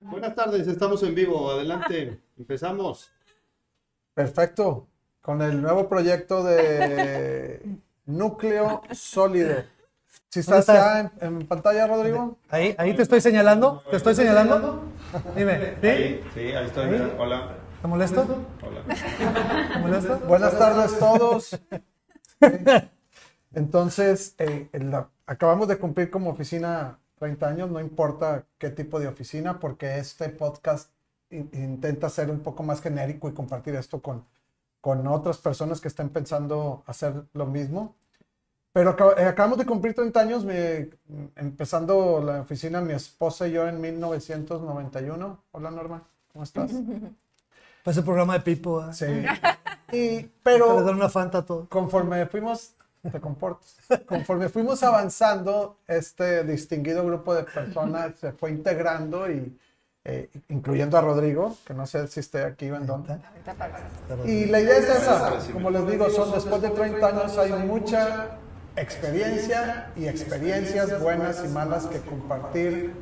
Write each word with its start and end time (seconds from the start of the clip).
Buenas 0.00 0.34
tardes, 0.34 0.66
estamos 0.66 1.02
en 1.02 1.14
vivo. 1.14 1.50
Adelante, 1.50 2.20
empezamos. 2.38 3.10
Perfecto. 4.14 4.86
Con 5.20 5.42
el 5.42 5.60
nuevo 5.60 5.88
proyecto 5.88 6.42
de 6.42 7.60
núcleo 8.06 8.82
sólido. 8.92 9.62
¿Si 10.30 10.40
estás 10.40 10.60
estás? 10.60 10.76
ya 10.76 11.00
en, 11.00 11.10
en 11.40 11.46
pantalla, 11.46 11.86
Rodrigo? 11.86 12.38
Ahí, 12.48 12.74
ahí 12.78 12.94
te 12.96 13.02
estoy 13.02 13.20
señalando. 13.20 13.82
¿Te 13.90 13.96
estoy 13.96 14.14
señalando? 14.14 14.84
Dime, 15.36 15.74
¿sí? 15.82 15.88
Sí, 15.90 16.20
sí, 16.34 16.40
ahí 16.52 16.66
estoy. 16.66 16.86
mira, 16.88 17.10
Hola. 17.18 17.56
¿Te 17.82 17.88
molesto? 17.88 18.22
Hola. 18.66 18.82
¿Te 19.72 19.78
molesto? 19.80 20.18
Buenas 20.20 20.58
tardes 20.58 20.98
todos. 20.98 21.60
Entonces, 23.54 24.34
eh, 24.38 24.68
la- 24.72 25.08
acabamos 25.26 25.68
de 25.68 25.76
cumplir 25.78 26.10
como 26.10 26.30
oficina 26.30 26.98
30 27.20 27.46
años, 27.48 27.70
no 27.70 27.80
importa 27.80 28.46
qué 28.58 28.70
tipo 28.70 28.98
de 28.98 29.06
oficina, 29.06 29.60
porque 29.60 29.98
este 29.98 30.30
podcast 30.30 30.90
in- 31.30 31.50
intenta 31.52 32.08
ser 32.08 32.30
un 32.30 32.40
poco 32.40 32.62
más 32.62 32.80
genérico 32.80 33.28
y 33.28 33.34
compartir 33.34 33.74
esto 33.76 34.00
con, 34.00 34.24
con 34.80 35.06
otras 35.06 35.36
personas 35.38 35.80
que 35.82 35.88
estén 35.88 36.08
pensando 36.08 36.82
hacer 36.86 37.12
lo 37.34 37.44
mismo. 37.46 37.94
Pero 38.72 38.96
acab- 38.96 39.18
eh, 39.18 39.24
acabamos 39.26 39.58
de 39.58 39.66
cumplir 39.66 39.94
30 39.94 40.18
años, 40.20 40.44
me- 40.46 40.88
empezando 41.36 42.22
la 42.24 42.40
oficina 42.40 42.80
mi 42.80 42.94
esposa 42.94 43.46
y 43.46 43.52
yo 43.52 43.68
en 43.68 43.80
1991. 43.80 45.38
Hola 45.52 45.70
Norma, 45.70 46.02
¿cómo 46.32 46.42
estás? 46.44 46.72
Pues 47.82 47.96
el 47.96 48.04
programa 48.04 48.34
de 48.34 48.40
Pipo. 48.40 48.82
¿eh? 48.82 48.92
Sí. 48.92 49.06
Y, 49.92 50.22
Para 50.44 50.58
dar 50.58 50.66
pero 50.84 50.90
una 50.92 51.08
fanta 51.08 51.38
a 51.38 51.44
todo. 51.44 51.66
conforme 51.68 52.24
fuimos, 52.26 52.74
te 53.02 53.20
comportas, 53.20 53.76
conforme 54.06 54.48
fuimos 54.48 54.82
avanzando, 54.82 55.78
este 55.86 56.44
distinguido 56.44 57.04
grupo 57.04 57.34
de 57.34 57.44
personas 57.44 58.18
se 58.18 58.32
fue 58.32 58.50
integrando 58.50 59.30
y 59.30 59.56
eh, 60.04 60.30
incluyendo 60.48 60.96
a 60.96 61.02
Rodrigo, 61.02 61.56
que 61.66 61.74
no 61.74 61.86
sé 61.86 62.08
si 62.08 62.20
esté 62.20 62.44
aquí 62.44 62.70
o 62.70 62.76
en 62.76 62.86
dónde. 62.86 63.18
Y 64.24 64.46
la 64.46 64.60
idea 64.60 64.78
es 64.78 64.88
esa, 64.88 65.38
como 65.52 65.70
les 65.70 65.86
digo, 65.86 66.08
son 66.10 66.32
después 66.32 66.62
de 66.62 66.70
30 66.70 67.06
años 67.06 67.38
hay 67.38 67.52
mucha 67.52 68.38
experiencia 68.76 69.90
y 69.96 70.06
experiencias 70.06 71.00
buenas 71.00 71.44
y 71.44 71.48
malas 71.48 71.86
que 71.86 72.00
compartir 72.00 72.94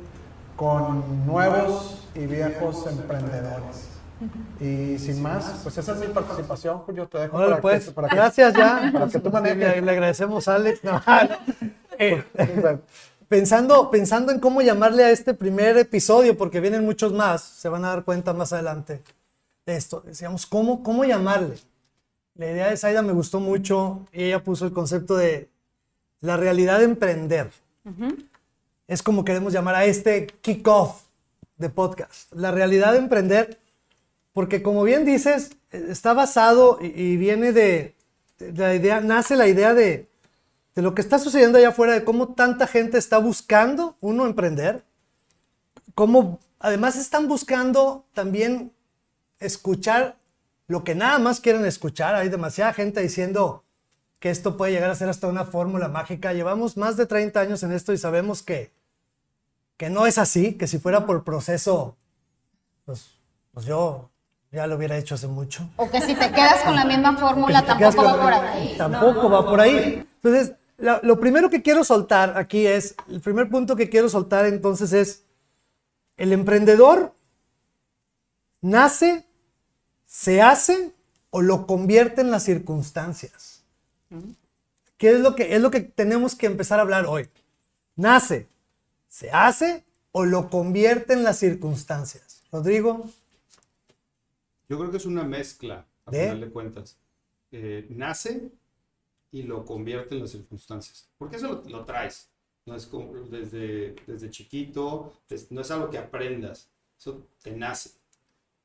con 0.57 1.25
nuevos 1.25 2.05
y 2.15 2.25
viejos 2.25 2.85
emprendedores. 2.85 3.98
Y 4.59 4.97
sin 4.99 5.21
más, 5.21 5.61
pues 5.63 5.77
esa 5.77 5.93
es 5.93 5.99
mi 5.99 6.07
participación, 6.07 6.79
Julio, 6.79 7.07
te 7.07 7.17
dejo 7.19 7.37
Órale, 7.37 7.51
para 7.51 7.61
pues, 7.61 7.85
que, 7.85 7.91
para 7.91 8.09
que- 8.09 8.15
gracias 8.15 8.53
ya. 8.53 8.89
para 8.93 9.07
que 9.07 9.19
tú 9.19 9.29
manejes. 9.31 9.57
le, 9.57 9.81
le 9.81 9.91
agradecemos 9.91 10.47
a 10.47 10.55
Alex. 10.55 10.83
No, 10.83 11.01
eh, 11.97 12.23
pensando, 13.27 13.89
pensando 13.89 14.31
en 14.31 14.39
cómo 14.39 14.61
llamarle 14.61 15.03
a 15.05 15.11
este 15.11 15.33
primer 15.33 15.77
episodio, 15.77 16.37
porque 16.37 16.59
vienen 16.59 16.83
muchos 16.83 17.13
más, 17.13 17.41
se 17.41 17.69
van 17.69 17.85
a 17.85 17.89
dar 17.89 18.03
cuenta 18.03 18.33
más 18.33 18.51
adelante 18.53 19.01
de 19.65 19.75
esto. 19.77 20.01
Decíamos, 20.05 20.45
¿cómo, 20.45 20.83
cómo 20.83 21.03
llamarle? 21.05 21.57
La 22.35 22.47
idea 22.49 22.69
de 22.69 22.77
Zaida 22.77 23.01
me 23.01 23.13
gustó 23.13 23.39
mucho 23.39 24.07
y 24.11 24.23
ella 24.23 24.43
puso 24.43 24.65
el 24.65 24.73
concepto 24.73 25.15
de 25.15 25.49
la 26.21 26.37
realidad 26.37 26.79
de 26.79 26.85
emprender. 26.85 27.51
Es 28.87 29.03
como 29.03 29.23
queremos 29.25 29.53
llamar 29.53 29.75
a 29.75 29.85
este 29.85 30.27
kickoff 30.41 31.03
de 31.57 31.69
podcast. 31.69 32.31
La 32.33 32.51
realidad 32.51 32.93
de 32.93 32.99
emprender, 32.99 33.58
porque 34.39 34.63
como 34.63 34.83
bien 34.83 35.03
dices, 35.03 35.57
está 35.69 36.13
basado 36.13 36.79
y, 36.81 36.85
y 36.85 37.17
viene 37.17 37.51
de, 37.51 37.93
de 38.37 38.53
la 38.53 38.73
idea, 38.73 39.01
nace 39.01 39.35
la 39.35 39.49
idea 39.49 39.73
de, 39.73 40.07
de 40.75 40.81
lo 40.81 40.95
que 40.95 41.01
está 41.01 41.19
sucediendo 41.19 41.57
allá 41.57 41.67
afuera, 41.67 41.91
de 41.91 42.05
cómo 42.05 42.35
tanta 42.35 42.65
gente 42.65 42.97
está 42.97 43.17
buscando, 43.17 43.97
uno, 43.99 44.25
emprender, 44.25 44.85
cómo 45.93 46.39
además 46.57 46.95
están 46.95 47.27
buscando 47.27 48.05
también 48.13 48.71
escuchar 49.39 50.15
lo 50.67 50.85
que 50.85 50.95
nada 50.95 51.19
más 51.19 51.41
quieren 51.41 51.65
escuchar. 51.65 52.15
Hay 52.15 52.29
demasiada 52.29 52.71
gente 52.71 53.01
diciendo 53.01 53.65
que 54.21 54.29
esto 54.29 54.55
puede 54.55 54.71
llegar 54.71 54.89
a 54.89 54.95
ser 54.95 55.09
hasta 55.09 55.27
una 55.27 55.43
fórmula 55.43 55.89
mágica. 55.89 56.31
Llevamos 56.31 56.77
más 56.77 56.95
de 56.95 57.07
30 57.07 57.41
años 57.41 57.61
en 57.63 57.73
esto 57.73 57.91
y 57.91 57.97
sabemos 57.97 58.41
que, 58.41 58.71
que 59.75 59.89
no 59.89 60.07
es 60.07 60.17
así, 60.17 60.53
que 60.53 60.67
si 60.67 60.79
fuera 60.79 61.05
por 61.05 61.25
proceso, 61.25 61.97
pues, 62.85 63.19
pues 63.51 63.65
yo 63.65 64.11
ya 64.51 64.65
lo 64.67 64.75
hubiera 64.75 64.97
hecho 64.97 65.15
hace 65.15 65.27
mucho. 65.27 65.69
O 65.75 65.89
que 65.89 66.01
si 66.01 66.15
te 66.15 66.31
quedas 66.31 66.61
con 66.63 66.75
la 66.75 66.85
misma 66.85 67.17
fórmula, 67.17 67.65
tampoco 67.65 68.03
va 68.03 68.21
por 68.21 68.33
ahí. 68.33 68.75
Tampoco 68.77 69.29
va 69.29 69.45
por 69.45 69.61
ahí. 69.61 70.05
Entonces, 70.21 70.53
la- 70.77 70.99
lo 71.03 71.19
primero 71.19 71.49
que 71.49 71.61
quiero 71.61 71.83
soltar 71.83 72.37
aquí 72.37 72.65
es, 72.65 72.95
el 73.09 73.21
primer 73.21 73.49
punto 73.49 73.75
que 73.75 73.89
quiero 73.89 74.09
soltar 74.09 74.45
entonces 74.45 74.91
es, 74.93 75.23
el 76.17 76.33
emprendedor 76.33 77.13
nace, 78.61 79.25
se 80.05 80.41
hace 80.41 80.91
o 81.29 81.41
lo 81.41 81.67
convierte 81.67 82.21
en 82.21 82.31
las 82.31 82.43
circunstancias. 82.43 83.61
¿Qué 84.97 85.11
es 85.11 85.19
lo 85.19 85.35
que, 85.35 85.55
es 85.55 85.61
lo 85.61 85.71
que 85.71 85.81
tenemos 85.81 86.35
que 86.35 86.47
empezar 86.47 86.79
a 86.79 86.81
hablar 86.81 87.05
hoy? 87.05 87.29
Nace, 87.95 88.47
se 89.07 89.29
hace 89.31 89.83
o 90.11 90.25
lo 90.25 90.49
convierte 90.49 91.13
en 91.13 91.23
las 91.23 91.37
circunstancias. 91.37 92.41
Rodrigo, 92.51 93.05
Yo 94.69 94.77
creo 94.77 94.91
que 94.91 94.97
es 94.97 95.05
una 95.05 95.23
mezcla, 95.23 95.85
a 96.05 96.11
¿De? 96.11 96.23
final 96.25 96.41
de 96.41 96.49
cuentas. 96.49 96.97
Eh, 97.51 97.87
nace 97.89 98.49
y 99.31 99.43
lo 99.43 99.65
convierte 99.65 100.15
en 100.15 100.21
las 100.21 100.31
circunstancias. 100.31 101.09
Porque 101.17 101.37
eso 101.37 101.47
lo, 101.65 101.69
lo 101.69 101.85
traes. 101.85 102.29
No 102.65 102.75
es 102.75 102.85
como 102.85 103.13
desde, 103.27 103.95
desde 104.05 104.29
chiquito, 104.29 105.11
es- 105.29 105.51
no 105.51 105.61
es 105.61 105.71
algo 105.71 105.89
que 105.89 105.97
aprendas. 105.97 106.69
Eso 106.99 107.25
te 107.41 107.51
nace. 107.51 107.91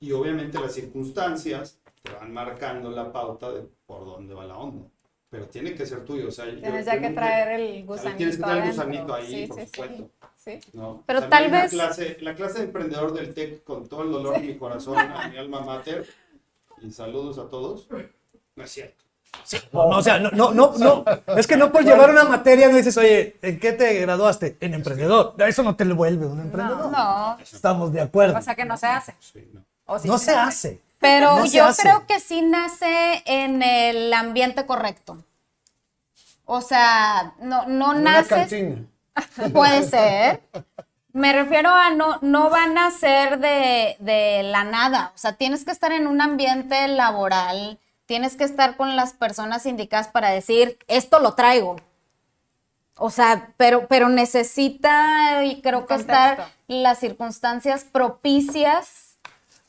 Y 0.01 0.13
obviamente 0.13 0.61
las 0.61 0.75
circunstancias 0.75 1.79
te 2.03 2.13
van 2.13 2.33
marcando 2.33 2.91
la 2.91 3.11
pauta 3.13 3.51
de 3.53 3.67
por 3.87 4.05
dónde 4.05 4.35
va 4.35 4.45
la 4.45 4.59
onda. 4.59 4.87
Pero 5.31 5.47
tiene 5.49 5.75
que 5.75 5.87
ser 5.87 6.05
tuyo. 6.05 6.29
O 6.29 6.31
sea, 6.31 6.45
Tienes 6.45 6.85
yo 6.87 6.93
ya 6.93 7.01
que 7.01 7.11
traer 7.11 7.61
el 7.61 7.67
Tienes 7.69 7.87
gusanito. 7.87 8.19
que 8.31 8.37
traer 8.37 8.57
el 8.59 8.63
adentro. 8.81 8.85
gusanito 8.85 9.15
ahí, 9.15 9.27
Sí, 9.27 9.47
por 9.47 9.61
sí, 9.61 9.67
supuesto. 9.67 9.97
Sí. 9.97 10.11
Sí. 10.45 10.61
¿no? 10.75 11.03
Pero 11.07 11.21
También 11.21 11.31
tal 11.31 11.51
la 11.53 11.63
vez- 11.63 11.71
Clase, 11.73 12.17
la 12.21 12.35
clase 12.35 12.59
de 12.59 12.65
emprendedor 12.65 13.15
del 13.15 13.33
TEC, 13.35 13.65
con 13.65 13.89
todo 13.89 14.03
el 14.03 14.13
dolor 14.13 14.35
de 14.35 14.47
mi 14.47 14.57
corazón, 14.57 14.99
a 14.99 15.29
mi 15.29 15.37
alma 15.39 15.61
mater, 15.61 16.07
y 16.83 16.91
saludos 16.91 17.39
a 17.39 17.49
todos, 17.49 17.87
no 18.57 18.63
es 18.65 18.71
cierto. 18.71 19.03
No, 19.73 19.89
no, 19.91 19.99
o 19.99 20.03
sea, 20.03 20.21
no, 20.21 20.31
no, 20.31 20.53
no, 20.53 20.75
no. 20.79 21.05
Es 21.37 21.49
que 21.49 21.57
no 21.57 21.73
por 21.73 21.83
llevar 21.83 22.09
una 22.11 22.23
materia 22.23 22.69
no 22.69 22.77
dices, 22.77 22.97
oye, 22.97 23.37
¿en 23.43 23.59
qué 23.59 23.73
te 23.73 23.93
graduaste? 24.01 24.57
En 24.61 24.75
emprendedor. 24.75 25.35
Eso 25.39 25.65
no 25.65 25.75
te 25.75 25.85
lo 25.85 25.97
vuelve 25.97 26.27
un 26.27 26.41
emprendedor. 26.41 26.93
No, 26.93 27.37
Estamos 27.41 27.93
de 27.93 28.01
acuerdo. 28.01 28.39
o 28.39 28.43
sea 28.43 28.55
que 28.55 28.65
no 28.65 28.77
se 28.77 28.87
hace. 28.87 29.15
Sí, 29.19 29.49
no. 29.53 29.61
O 29.87 29.99
sí 29.99 30.07
no 30.07 30.19
se 30.19 30.31
hace. 30.37 30.81
Pero 31.01 31.37
No 31.39 31.47
yo 31.47 31.65
hace. 31.65 31.83
creo 31.83 32.07
que 32.07 32.21
sí 32.21 32.43
nace 32.43 33.23
en 33.27 33.61
el 33.63 34.13
ambiente 34.13 34.67
correcto. 34.67 35.19
O 36.45 36.61
sea, 36.61 37.35
no, 37.41 37.67
no 37.67 37.93
En 37.93 38.01
una 38.03 38.13
naces. 38.13 38.29
cantina. 38.29 38.87
Puede 39.53 39.83
ser. 39.85 40.43
Me 41.13 41.33
refiero 41.33 41.71
a 41.71 41.91
no, 41.91 42.19
no 42.23 42.51
van 42.51 42.77
a 42.77 42.91
ser 42.91 43.39
de, 43.39 43.97
de 44.01 44.43
la 44.43 44.65
nada. 44.65 45.13
O 45.15 45.19
sea, 45.19 45.35
tienes 45.35 45.65
que 45.65 45.71
estar 45.71 45.93
en 45.93 46.07
un 46.09 46.21
ambiente 46.21 46.89
laboral, 46.89 47.79
tienes 48.07 48.37
que 48.37 48.45
estar 48.45 48.77
con 48.77 48.97
las 48.97 49.13
personas 49.13 49.65
indicadas 49.67 50.09
para 50.09 50.31
decir, 50.31 50.79
esto 50.89 51.21
lo 51.21 51.35
traigo. 51.35 51.77
O 52.97 53.11
sea, 53.11 53.49
pero, 53.57 53.87
pero 53.89 54.09
necesita, 54.09 55.45
y 55.45 55.61
creo 55.63 55.87
que 55.87 55.95
estar 55.95 56.49
las 56.69 56.99
circunstancias 56.99 57.85
propicias. 57.85 59.17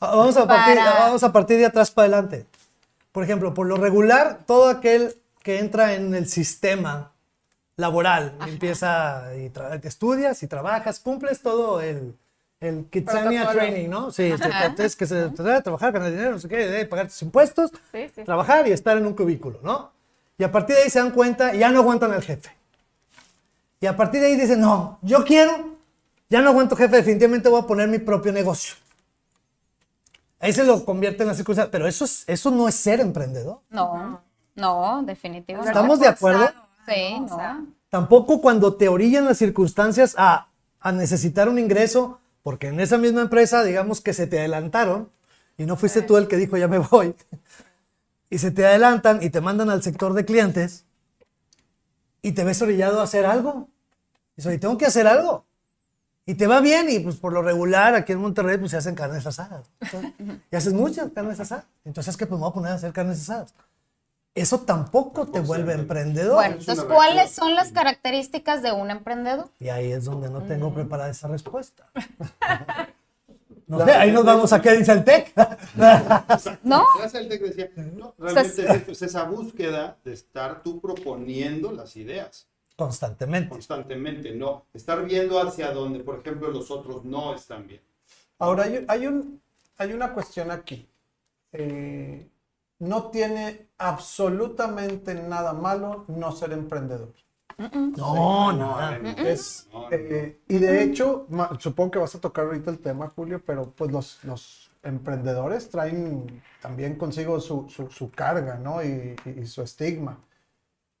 Ah, 0.00 0.14
Vamos 0.16 0.36
a, 0.36 0.46
partir, 0.46 0.76
Para- 0.76 0.98
vamos 1.00 1.22
a 1.24 1.32
partir 1.32 1.58
de 1.58 1.66
atrás 1.66 1.90
para 1.90 2.06
adelante. 2.06 2.46
Por 3.12 3.24
ejemplo, 3.24 3.54
por 3.54 3.66
lo 3.66 3.76
regular, 3.76 4.40
todo 4.46 4.68
aquel 4.68 5.16
que 5.42 5.58
entra 5.58 5.94
en 5.94 6.14
el 6.14 6.28
sistema 6.28 7.12
laboral, 7.76 8.34
empieza 8.46 9.34
y 9.36 9.50
tra- 9.50 9.82
estudias 9.84 10.42
y 10.42 10.46
trabajas, 10.46 10.98
cumples 11.00 11.40
todo 11.42 11.80
el, 11.80 12.16
el 12.60 12.86
Kitsania. 12.86 13.50
Training, 13.50 13.88
¿no? 13.90 14.10
Sí, 14.10 14.32
tienes 14.74 14.96
que 14.96 15.06
se- 15.06 15.28
te 15.30 15.42
debe 15.42 15.60
trabajar, 15.62 15.92
ganar 15.92 16.10
dinero, 16.10 16.32
no 16.32 16.38
sé 16.38 16.48
qué, 16.48 16.56
debe 16.56 16.86
pagar 16.86 17.08
tus 17.08 17.20
impuestos, 17.22 17.70
Sí, 17.92 18.08
sí. 18.14 18.24
trabajar 18.24 18.66
y 18.66 18.72
estar 18.72 18.96
en 18.96 19.06
un 19.06 19.14
cubículo, 19.14 19.60
¿no? 19.62 19.92
Y 20.38 20.44
a 20.44 20.52
partir 20.52 20.76
de 20.76 20.82
ahí 20.82 20.90
se 20.90 20.98
dan 20.98 21.10
cuenta 21.10 21.54
y 21.54 21.58
ya 21.58 21.70
no 21.70 21.80
aguantan 21.80 22.12
al 22.12 22.22
jefe. 22.22 22.50
Y 23.80 23.86
a 23.86 23.96
partir 23.96 24.20
de 24.20 24.28
ahí 24.28 24.36
dicen, 24.36 24.60
no, 24.60 24.98
yo 25.02 25.24
quiero, 25.24 25.76
ya 26.30 26.40
no 26.40 26.48
aguanto 26.50 26.76
jefe, 26.76 26.96
definitivamente 26.96 27.48
voy 27.50 27.60
a 27.60 27.66
poner 27.66 27.88
mi 27.88 27.98
propio 27.98 28.32
negocio. 28.32 28.74
Ahí 30.40 30.52
se 30.52 30.64
lo 30.64 30.84
convierte 30.84 31.22
en 31.22 31.28
la 31.28 31.34
circunstancia, 31.34 31.70
pero 31.70 31.86
eso, 31.86 32.04
es, 32.04 32.24
eso 32.26 32.50
no 32.50 32.68
es 32.68 32.74
ser 32.74 33.00
emprendedor. 33.00 33.60
No, 33.70 34.20
no, 34.54 35.02
definitivamente. 35.04 35.70
¿Estamos 35.70 35.98
de 36.00 36.08
acuerdo? 36.08 36.50
Sí, 36.86 37.20
no. 37.20 37.66
Tampoco 37.88 38.40
cuando 38.40 38.74
te 38.74 38.88
orillan 38.88 39.24
las 39.24 39.38
circunstancias 39.38 40.14
a, 40.18 40.48
a 40.80 40.92
necesitar 40.92 41.48
un 41.48 41.58
ingreso, 41.58 42.20
porque 42.42 42.68
en 42.68 42.80
esa 42.80 42.98
misma 42.98 43.22
empresa, 43.22 43.64
digamos 43.64 44.00
que 44.00 44.12
se 44.12 44.26
te 44.26 44.38
adelantaron 44.38 45.10
y 45.56 45.64
no 45.64 45.76
fuiste 45.76 46.02
tú 46.02 46.16
el 46.16 46.28
que 46.28 46.36
dijo 46.36 46.56
ya 46.56 46.68
me 46.68 46.78
voy, 46.78 47.14
y 48.30 48.38
se 48.38 48.50
te 48.50 48.66
adelantan 48.66 49.22
y 49.22 49.30
te 49.30 49.40
mandan 49.40 49.70
al 49.70 49.82
sector 49.82 50.12
de 50.14 50.24
clientes 50.24 50.84
y 52.22 52.32
te 52.32 52.44
ves 52.44 52.60
orillado 52.60 53.00
a 53.00 53.04
hacer 53.04 53.24
algo. 53.24 53.68
Y 54.32 54.36
dices, 54.36 54.50
oye, 54.50 54.58
tengo 54.58 54.76
que 54.76 54.86
hacer 54.86 55.06
algo. 55.06 55.44
Y 56.28 56.34
te 56.34 56.48
va 56.48 56.60
bien 56.60 56.90
y 56.90 56.98
pues 56.98 57.16
por 57.16 57.32
lo 57.32 57.40
regular 57.40 57.94
aquí 57.94 58.12
en 58.12 58.18
Monterrey 58.18 58.58
pues 58.58 58.72
se 58.72 58.76
hacen 58.76 58.96
carnes 58.96 59.24
asadas. 59.26 59.70
Entonces, 59.80 60.12
y 60.50 60.56
haces 60.56 60.72
muchas 60.72 61.12
carnes 61.12 61.38
asadas. 61.38 61.66
Entonces 61.84 62.14
es 62.14 62.16
que 62.16 62.26
pues 62.26 62.38
me 62.38 62.42
voy 62.42 62.50
a 62.50 62.54
poner 62.54 62.72
a 62.72 62.74
hacer 62.74 62.92
carnes 62.92 63.20
asadas. 63.20 63.54
Eso 64.36 64.60
tampoco 64.60 65.26
te 65.26 65.40
vuelve 65.40 65.72
emprendedor. 65.72 66.34
Bueno, 66.34 66.56
entonces, 66.60 66.84
¿cuáles 66.84 67.30
son 67.32 67.54
las 67.54 67.72
características 67.72 68.62
de 68.62 68.70
un 68.70 68.90
emprendedor? 68.90 69.48
Y 69.58 69.70
ahí 69.70 69.90
es 69.90 70.04
donde 70.04 70.28
no 70.30 70.42
tengo 70.42 70.70
Mm. 70.70 70.74
preparada 70.74 71.10
esa 71.10 71.26
respuesta. 71.28 71.90
No 73.68 73.84
sé, 73.84 73.90
ahí 73.90 74.12
nos 74.12 74.24
vamos 74.24 74.52
a 74.52 74.62
qué 74.62 74.76
dice 74.76 74.92
el 74.92 75.02
TEC. 75.02 75.32
¿No? 76.62 76.84
Gracias 76.98 77.14
al 77.16 77.28
TEC 77.28 77.42
decía, 77.42 77.70
no, 77.96 78.14
realmente 78.16 78.64
es, 78.64 78.88
es 78.88 79.02
esa 79.02 79.24
búsqueda 79.24 79.96
de 80.04 80.12
estar 80.12 80.62
tú 80.62 80.80
proponiendo 80.80 81.72
las 81.72 81.96
ideas 81.96 82.46
Constantemente. 82.76 83.48
constantemente, 83.48 84.30
no 84.36 84.66
estar 84.72 85.04
viendo 85.04 85.40
hacia 85.40 85.72
donde, 85.72 85.98
por 85.98 86.20
ejemplo, 86.20 86.48
los 86.52 86.70
otros 86.70 87.04
no 87.04 87.34
están 87.34 87.66
bien. 87.66 87.80
Ahora, 88.38 88.64
hay, 88.64 88.84
hay 88.86 89.06
un, 89.08 89.40
hay 89.78 89.92
una 89.92 90.12
cuestión 90.12 90.52
aquí. 90.52 90.86
Eh, 91.52 92.24
no 92.78 93.10
tiene 93.10 93.68
absolutamente 93.78 95.14
nada 95.14 95.52
malo 95.52 96.04
no 96.08 96.32
ser 96.32 96.52
emprendedor. 96.52 97.12
No, 97.58 98.52
nada. 98.52 98.98
no, 98.98 99.10
Es, 99.28 99.68
no, 99.72 99.88
eh, 99.90 100.40
y 100.48 100.58
de 100.58 100.82
hecho, 100.82 101.26
supongo 101.58 101.92
que 101.92 101.98
vas 101.98 102.14
a 102.14 102.20
tocar 102.20 102.46
ahorita 102.46 102.70
el 102.70 102.78
tema, 102.80 103.08
Julio, 103.08 103.42
pero 103.44 103.70
pues 103.72 103.90
los, 103.90 104.24
los 104.24 104.70
emprendedores 104.82 105.70
traen 105.70 106.42
también 106.60 106.96
consigo 106.96 107.40
su, 107.40 107.68
su- 107.68 107.90
su 107.90 108.10
carga, 108.10 108.56
¿no? 108.58 108.82
Y, 108.82 109.16
y- 109.24 109.40
y 109.40 109.46
su 109.46 109.62
estigma. 109.62 110.20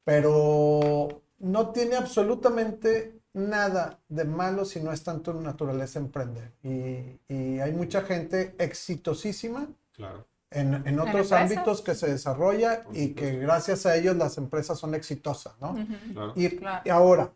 Pero 0.04 1.22
no 1.40 1.70
tiene 1.72 1.96
absolutamente 1.96 3.20
nada 3.34 4.00
de 4.08 4.24
malo 4.24 4.64
si 4.64 4.80
no 4.80 4.92
es 4.92 5.02
tanto 5.02 5.32
en 5.32 5.42
naturaleza 5.42 5.98
emprender. 5.98 6.52
Y, 6.62 7.20
y 7.28 7.58
hay 7.60 7.72
mucha 7.72 8.02
gente 8.02 8.54
exitosísima 8.58 9.68
Claro. 9.92 10.26
En, 10.50 10.86
en 10.86 11.00
otros 11.00 11.32
ámbitos 11.32 11.82
que 11.82 11.94
se 11.94 12.08
desarrolla 12.10 12.84
y 12.92 13.14
que 13.14 13.36
gracias 13.38 13.84
a 13.86 13.96
ellos 13.96 14.16
las 14.16 14.38
empresas 14.38 14.78
son 14.78 14.94
exitosas, 14.94 15.54
¿no? 15.60 15.74
Claro. 16.12 16.32
Y, 16.36 16.48
Claro. 16.56 16.82
y 16.84 16.90
ahora, 16.90 17.32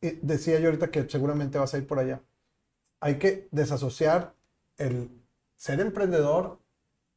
y 0.00 0.10
decía 0.22 0.58
yo 0.58 0.68
ahorita 0.68 0.90
que 0.90 1.08
seguramente 1.08 1.58
vas 1.58 1.74
a 1.74 1.78
ir 1.78 1.86
por 1.86 1.98
allá, 1.98 2.22
hay 3.00 3.18
que 3.18 3.48
desasociar 3.50 4.34
el 4.78 5.10
ser 5.56 5.80
emprendedor 5.80 6.60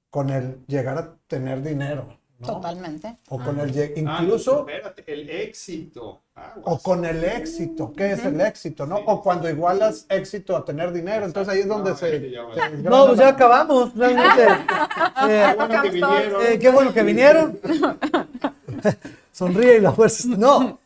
con 0.10 0.30
el 0.30 0.66
llegar 0.68 0.98
a 0.98 1.18
tener 1.28 1.62
dinero, 1.64 2.20
¿no? 2.48 2.54
Totalmente. 2.56 3.18
O 3.30 3.40
con 3.40 3.60
el 3.60 3.69
Ah, 4.07 4.19
incluso, 4.22 4.60
espérate, 4.68 5.04
el 5.12 5.30
éxito. 5.30 6.22
Aguas. 6.36 6.63
o 6.66 6.80
con 6.80 7.06
el 7.06 7.24
éxito. 7.24 7.94
¿Qué 7.95 8.13
es 8.13 8.25
el 8.25 8.40
éxito, 8.42 8.86
no? 8.88 8.95
O 8.98 9.22
cuando 9.22 9.48
igualas 9.50 10.06
éxito 10.10 10.57
a 10.57 10.66
tener 10.66 10.92
dinero, 10.92 11.25
entonces 11.25 11.54
ahí 11.54 11.60
es 11.62 11.68
donde 11.68 11.92
No, 11.92 11.98
se... 11.98 12.19
sí, 12.19 12.31
ya 12.31 12.42
vale. 12.42 12.56
se 12.62 12.69
desgrana 12.72 12.90
No, 12.98 13.06
pues 13.07 13.19
ya 13.19 13.28
acabamos, 13.30 13.95
realmente. 13.95 14.48
Eh, 15.30 15.45
Qué 15.50 15.54
bueno 15.56 15.81
que 15.81 15.90
vinieron. 15.90 16.42
eh, 16.45 16.60
qué 16.60 16.69
bueno 16.69 16.94
que 16.94 17.04
vinieron. 17.04 17.60
Sonríe 19.31 19.78
y 19.78 19.81
la 19.81 19.92
fuerza. 19.92 20.28
No, 20.38 20.80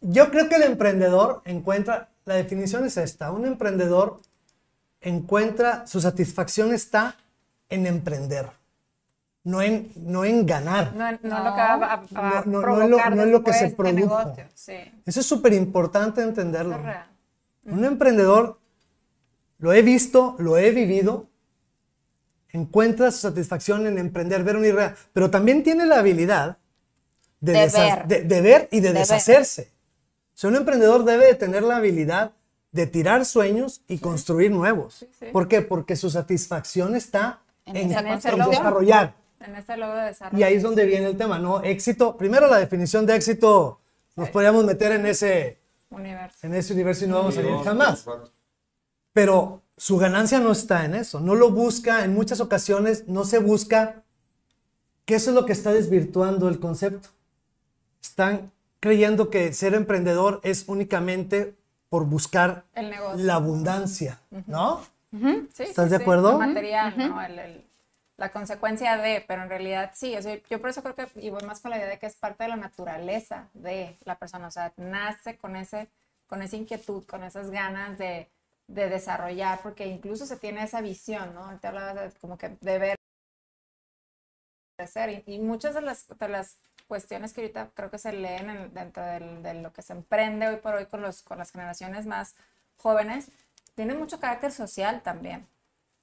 yo 0.00 0.30
creo 0.30 0.48
que 0.48 0.56
el 0.56 0.62
emprendedor 0.64 1.42
encuentra, 1.44 2.08
la 2.24 2.34
definición 2.34 2.84
es 2.84 2.96
esta, 2.96 3.30
un 3.32 3.46
emprendedor 3.46 4.20
encuentra, 5.00 5.86
su 5.86 6.00
satisfacción 6.00 6.72
está 6.74 7.16
en 7.68 7.86
emprender, 7.86 8.46
no 9.46 9.62
en, 9.62 9.92
no 9.94 10.24
en 10.24 10.44
ganar. 10.44 10.92
No, 10.94 11.04
no 11.12 11.44
lo 11.44 11.54
que 11.54 11.60
va 11.60 11.74
a, 11.74 12.02
a- 12.14 12.38
a 12.40 12.42
No, 12.46 12.60
no, 12.62 12.76
no 12.76 12.82
es 12.82 13.28
lo- 13.30 13.38
es 13.38 13.44
que 13.44 13.52
se 13.52 13.70
produjo. 13.70 14.34
Sí, 14.54 14.74
Eso 15.04 15.20
es 15.20 15.26
súper 15.26 15.52
importante 15.52 16.20
entenderlo. 16.20 16.74
es 16.76 16.82
real. 16.82 17.06
Un 17.66 17.84
emprendedor, 17.84 18.58
lo 19.58 19.72
he 19.72 19.82
visto, 19.82 20.34
lo 20.38 20.58
he 20.58 20.72
vivido, 20.72 21.28
encuentra 22.50 23.10
su 23.10 23.18
satisfacción 23.18 23.86
en 23.86 23.98
emprender, 23.98 24.42
ver 24.42 24.56
una 24.56 24.66
idea, 24.66 24.96
pero 25.12 25.30
también 25.30 25.62
tiene 25.62 25.86
la 25.86 25.98
habilidad 26.00 26.58
de, 27.40 27.52
De 27.52 27.68
ver. 27.68 28.06
de- 28.06 28.22
de 28.22 28.40
ver 28.40 28.68
y 28.72 28.80
de, 28.80 28.88
ver. 28.90 28.98
deshacerse. 28.98 29.70
O 30.34 30.38
sea, 30.38 30.50
un 30.50 30.56
emprendedor 30.56 31.04
debe 31.04 31.26
de 31.26 31.34
tener 31.34 31.62
la 31.62 31.76
habilidad 31.76 32.32
de 32.72 32.86
tirar 32.86 33.24
sueños 33.24 33.82
y 33.88 33.98
construir 33.98 34.50
nuevos. 34.50 35.06
Sí. 35.18 35.26
¿Por 35.32 35.46
qué? 35.48 35.62
Porque 35.62 35.94
su 35.96 36.10
satisfacción 36.10 36.94
está 36.96 37.40
En 37.64 37.88
desarrollar. 37.88 39.14
En 39.46 39.54
este 39.56 39.76
logro 39.76 39.96
de 39.98 40.06
desarrollo. 40.06 40.38
Y 40.38 40.42
ahí 40.42 40.54
es 40.54 40.62
donde 40.62 40.84
viene 40.84 41.06
el 41.06 41.16
tema, 41.16 41.38
¿no? 41.38 41.62
Éxito, 41.62 42.16
primero 42.16 42.48
la 42.48 42.58
definición 42.58 43.06
de 43.06 43.14
éxito, 43.16 43.80
nos 44.16 44.28
podríamos 44.30 44.64
meter 44.64 44.92
en 44.92 45.06
ese, 45.06 45.58
universo. 45.90 46.38
en 46.42 46.54
ese 46.54 46.72
universo 46.72 47.04
y 47.04 47.08
no 47.08 47.16
vamos 47.16 47.36
a 47.38 47.42
salir 47.42 47.56
jamás. 47.64 48.04
Pero 49.12 49.62
su 49.76 49.98
ganancia 49.98 50.40
no 50.40 50.52
está 50.52 50.84
en 50.84 50.94
eso, 50.94 51.20
no 51.20 51.34
lo 51.34 51.50
busca, 51.50 52.04
en 52.04 52.14
muchas 52.14 52.40
ocasiones 52.40 53.06
no 53.08 53.24
se 53.24 53.38
busca, 53.38 54.02
que 55.04 55.14
eso 55.14 55.30
es 55.30 55.34
lo 55.36 55.46
que 55.46 55.52
está 55.52 55.72
desvirtuando 55.72 56.48
el 56.48 56.58
concepto. 56.58 57.08
Están 58.02 58.50
creyendo 58.80 59.30
que 59.30 59.52
ser 59.52 59.74
emprendedor 59.74 60.40
es 60.42 60.64
únicamente 60.66 61.54
por 61.88 62.04
buscar 62.06 62.64
El 62.74 62.90
negocio. 62.90 63.24
la 63.24 63.34
abundancia, 63.34 64.18
¿no? 64.46 64.82
Sí, 65.12 65.62
¿Estás 65.62 65.86
sí, 65.86 65.90
de 65.92 65.96
sí, 65.96 66.02
acuerdo? 66.02 66.32
lo 66.32 66.38
material, 66.38 66.94
¿no? 66.96 67.22
El- 67.22 67.38
el- 67.38 67.65
la 68.16 68.30
consecuencia 68.30 68.96
de, 68.96 69.24
pero 69.28 69.42
en 69.42 69.48
realidad 69.50 69.92
sí. 69.94 70.16
o 70.16 70.22
sea, 70.22 70.36
yo 70.48 70.60
por 70.60 70.70
eso 70.70 70.82
creo 70.82 70.94
que, 70.94 71.08
y 71.20 71.30
voy 71.30 71.42
más 71.44 71.60
con 71.60 71.70
la 71.70 71.78
idea 71.78 71.88
de 71.88 71.98
que 71.98 72.06
es 72.06 72.16
parte 72.16 72.44
de 72.44 72.50
la 72.50 72.56
naturaleza 72.56 73.50
de 73.54 73.98
la 74.04 74.18
persona. 74.18 74.48
O 74.48 74.50
sea, 74.50 74.72
nace 74.76 75.36
con, 75.38 75.56
ese, 75.56 75.90
con 76.26 76.42
esa 76.42 76.56
inquietud, 76.56 77.04
con 77.06 77.22
esas 77.24 77.50
ganas 77.50 77.98
de, 77.98 78.30
de 78.68 78.88
desarrollar, 78.88 79.60
porque 79.62 79.86
incluso 79.86 80.26
se 80.26 80.36
tiene 80.38 80.64
esa 80.64 80.80
visión, 80.80 81.34
¿no? 81.34 81.58
Te 81.60 81.68
hablaba 81.68 81.94
de 81.94 82.10
como 82.20 82.38
que 82.38 82.50
de 82.60 82.78
ver 82.78 82.96
crecer. 84.76 85.24
Y, 85.26 85.34
y 85.34 85.38
muchas 85.38 85.74
de 85.74 85.80
las, 85.82 86.06
de 86.18 86.28
las 86.28 86.58
cuestiones 86.86 87.32
que 87.32 87.40
ahorita 87.42 87.70
creo 87.74 87.90
que 87.90 87.98
se 87.98 88.12
leen 88.12 88.50
en- 88.50 88.74
dentro 88.74 89.04
del- 89.04 89.42
de 89.42 89.54
lo 89.54 89.72
que 89.72 89.82
se 89.82 89.92
emprende 89.92 90.48
hoy 90.48 90.56
por 90.56 90.74
hoy 90.74 90.86
con, 90.86 91.02
los, 91.02 91.22
con 91.22 91.38
las 91.38 91.50
generaciones 91.52 92.06
más 92.06 92.36
jóvenes, 92.76 93.30
tiene 93.74 93.94
mucho 93.94 94.20
carácter 94.20 94.52
social 94.52 95.02
también. 95.02 95.46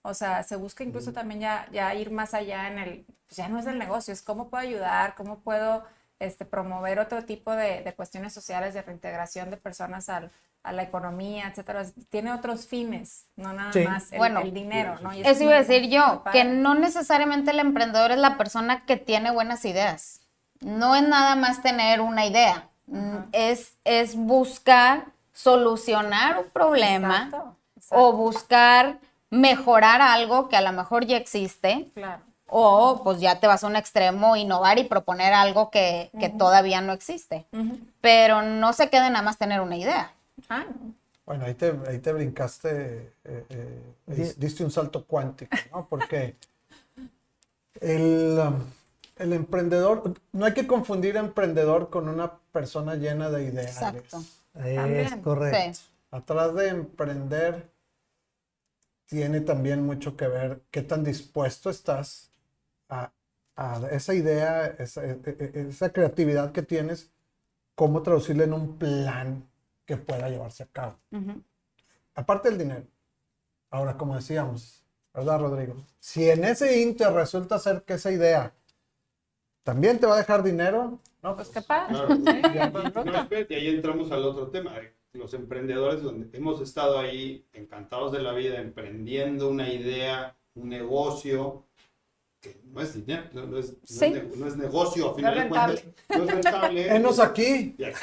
O 0.03 0.13
sea, 0.13 0.43
se 0.43 0.55
busca 0.57 0.83
incluso 0.83 1.13
también 1.13 1.39
ya, 1.41 1.67
ya 1.71 1.93
ir 1.95 2.11
más 2.11 2.33
allá 2.33 2.67
en 2.67 2.77
el, 2.77 3.05
pues 3.27 3.37
ya 3.37 3.47
no 3.49 3.57
es 3.57 3.65
del 3.65 3.79
negocio, 3.79 4.13
es 4.13 4.21
cómo 4.21 4.49
puedo 4.49 4.61
ayudar, 4.61 5.15
cómo 5.15 5.39
puedo 5.39 5.83
este, 6.19 6.45
promover 6.45 6.99
otro 6.99 7.23
tipo 7.25 7.51
de, 7.53 7.81
de 7.83 7.93
cuestiones 7.93 8.33
sociales, 8.33 8.73
de 8.73 8.81
reintegración 8.81 9.49
de 9.49 9.57
personas 9.57 10.09
al, 10.09 10.29
a 10.61 10.71
la 10.73 10.83
economía, 10.83 11.47
etcétera. 11.47 11.85
Tiene 12.09 12.31
otros 12.33 12.67
fines, 12.67 13.27
no 13.37 13.53
nada 13.53 13.71
Sí. 13.73 13.79
más 13.85 14.11
el, 14.11 14.17
Bueno, 14.19 14.41
el 14.41 14.53
dinero, 14.53 14.95
¿no? 15.01 15.13
Y 15.13 15.21
es 15.21 15.27
Eso 15.27 15.43
iba 15.43 15.53
a 15.55 15.63
decir 15.63 15.89
yo, 15.89 16.23
que 16.31 16.43
no 16.43 16.75
necesariamente 16.75 17.51
el 17.51 17.59
emprendedor 17.59 18.11
es 18.11 18.17
la 18.19 18.37
persona 18.37 18.85
que 18.85 18.97
tiene 18.97 19.31
buenas 19.31 19.65
ideas. 19.65 20.21
No 20.61 20.95
es 20.95 21.03
nada 21.07 21.35
más 21.35 21.61
tener 21.61 21.99
una 22.01 22.25
idea. 22.25 22.69
Mm, 22.87 23.17
Es, 23.31 23.77
es 23.85 24.15
buscar 24.15 25.05
solucionar 25.33 26.39
un 26.39 26.49
problema 26.51 27.25
Exacto, 27.25 27.55
o 27.89 28.13
buscar 28.13 28.99
mejorar 29.33 30.01
algo 30.01 30.47
que 30.47 30.55
a 30.55 30.61
lo 30.61 30.71
mejor 30.71 31.05
ya 31.05 31.17
existe. 31.17 31.89
Claro. 31.93 32.21
O 32.55 33.01
pues 33.03 33.19
ya 33.19 33.39
te 33.39 33.47
vas 33.47 33.63
a 33.63 33.67
un 33.67 33.75
extremo, 33.75 34.35
innovar 34.35 34.77
y 34.77 34.83
proponer 34.83 35.33
algo 35.33 35.71
que, 35.71 36.11
que 36.19 36.29
todavía 36.29 36.81
no 36.81 36.93
existe. 36.93 37.47
Pero 37.99 38.43
no 38.43 38.73
se 38.73 38.89
quede 38.89 39.09
nada 39.09 39.23
más 39.23 39.39
tener 39.39 39.59
una 39.59 39.75
idea. 39.75 40.13
Ah, 40.49 40.65
no. 40.67 40.93
Bueno, 41.25 41.45
ahí 41.45 41.55
te, 41.55 41.73
ahí 41.87 41.99
te 41.99 42.11
brincaste, 42.13 43.13
eh, 43.23 43.45
eh, 43.49 43.93
dis- 44.07 44.35
diste 44.35 44.63
un 44.63 44.71
salto 44.71 45.05
cuántico, 45.05 45.55
¿no? 45.71 45.87
Porque 45.89 46.35
el, 47.81 48.37
um, 48.39 48.59
el 49.15 49.33
emprendedor, 49.33 50.13
no 50.31 50.45
hay 50.45 50.53
que 50.53 50.67
confundir 50.67 51.15
emprendedor 51.15 51.89
con 51.89 52.07
una 52.07 52.33
persona 52.51 52.95
llena 52.95 53.29
de 53.29 53.45
ideales. 53.45 53.71
Exacto. 53.71 54.17
Es 54.63 54.75
También, 54.75 55.21
correcto. 55.23 55.79
Sí. 55.79 55.85
Atrás 56.11 56.53
de 56.53 56.67
emprender 56.67 57.72
tiene 59.13 59.41
también 59.41 59.85
mucho 59.85 60.17
que 60.17 60.27
ver 60.27 60.63
qué 60.71 60.81
tan 60.81 61.03
dispuesto 61.03 61.69
estás 61.69 62.31
a, 62.89 63.11
a 63.55 63.79
esa 63.91 64.15
idea, 64.15 64.65
esa, 64.65 65.05
e- 65.05 65.19
e- 65.23 65.67
esa 65.69 65.93
creatividad 65.93 66.51
que 66.51 66.63
tienes, 66.63 67.11
cómo 67.75 68.01
traducirla 68.01 68.45
en 68.45 68.53
un 68.53 68.79
plan 68.79 69.47
que 69.85 69.97
pueda 69.97 70.29
llevarse 70.29 70.63
a 70.63 70.65
cabo. 70.65 70.97
Aparte 72.15 72.49
del 72.49 72.57
dinero. 72.57 72.87
Ahora, 73.69 73.95
como 73.99 74.15
decíamos, 74.15 74.83
¿verdad, 75.13 75.41
Rodrigo? 75.41 75.75
Si 75.99 76.27
en 76.27 76.43
ese 76.43 76.81
inter 76.81 77.13
resulta 77.13 77.59
ser 77.59 77.83
que 77.83 77.93
esa 77.93 78.11
idea 78.11 78.51
también 79.61 79.99
te 79.99 80.07
va 80.07 80.15
a 80.15 80.17
dejar 80.17 80.41
dinero, 80.41 80.99
no, 81.21 81.35
Pues 81.35 81.49
pues 81.49 81.49
qué 81.49 81.67
padre. 81.67 81.93
Claro. 81.93 82.15
Y 82.15 82.27
ahí- 82.57 82.71
no, 83.05 83.15
espérate, 83.21 83.53
y 83.53 83.57
ahí 83.57 83.75
entramos 83.75 84.11
al 84.11 84.23
otro 84.23 84.47
tema. 84.49 84.73
Los 85.13 85.35
emprendedores, 85.35 86.01
donde 86.01 86.35
hemos 86.35 86.59
estado 86.59 86.97
ahí 86.97 87.45
encantados 87.53 88.11
de 88.13 88.19
la 88.23 88.31
vida, 88.33 88.59
emprendiendo 88.59 89.47
una 89.47 89.71
idea, 89.71 90.35
un 90.55 90.69
negocio, 90.69 91.65
que 92.41 92.59
no 92.73 92.81
es 92.81 92.95
dinero, 92.95 93.21
no, 93.31 93.45
no 93.45 93.59
es, 93.59 93.73
no 93.91 94.47
es 94.47 94.57
no 94.57 94.63
negocio, 94.63 95.11
a 95.11 95.15
final 95.15 95.35
No 95.35 95.39
es 95.39 95.43
de 95.43 95.49
cuentas, 95.49 95.83
no 96.09 96.23
es 96.23 96.31
rentable. 96.31 96.95
Enos 96.95 97.19
aquí. 97.19 97.75
Y 97.77 97.83
aquí- 97.83 97.95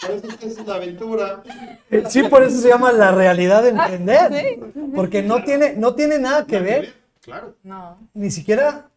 Por 0.00 0.10
eso 0.12 0.26
es 0.28 0.36
que 0.36 0.46
es 0.46 0.64
la 0.66 0.74
aventura. 0.76 1.42
Eh, 1.90 2.04
Sí, 2.08 2.22
por 2.22 2.44
eso 2.44 2.60
se 2.60 2.68
llama 2.68 2.92
la 2.92 3.10
realidad 3.10 3.64
de 3.64 3.70
emprender. 3.70 4.60
Porque 4.94 5.22
no 5.24 5.42
tiene, 5.42 5.74
no 5.74 5.96
tiene 5.96 6.20
nada 6.20 6.46
que 6.46 6.60
Nada 6.60 6.64
ver, 6.66 6.94
Claro. 7.20 7.56
No. 7.64 7.98
ni 8.14 8.30
siquiera 8.30 8.90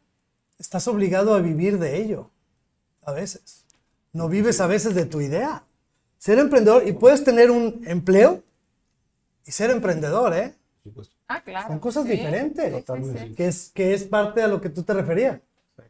estás 0.59 0.87
obligado 0.87 1.33
a 1.33 1.39
vivir 1.39 1.79
de 1.79 1.97
ello. 1.97 2.29
A 3.03 3.13
veces. 3.13 3.65
No 4.13 4.29
vives 4.29 4.61
a 4.61 4.67
veces 4.67 4.93
de 4.93 5.05
tu 5.07 5.21
idea. 5.21 5.63
Ser 6.25 6.39
emprendedor 6.39 6.87
y 6.87 6.91
puedes 6.93 7.23
tener 7.23 7.51
un 7.51 7.83
empleo 7.85 8.41
y 9.45 9.51
ser 9.51 9.69
emprendedor, 9.69 10.33
¿eh? 10.33 10.55
Por 10.81 10.91
supuesto. 10.91 11.15
Ah, 11.27 11.39
claro. 11.41 11.67
Son 11.67 11.77
cosas 11.77 12.03
Sí, 12.05 12.09
diferentes. 12.13 12.83
sí. 12.83 13.35
Que, 13.35 13.47
es, 13.47 13.71
que 13.75 13.93
es 13.93 14.05
parte 14.05 14.41
a 14.41 14.47
lo 14.47 14.59
que 14.59 14.69
tú 14.69 14.81
te 14.81 14.95
referías. 14.95 15.39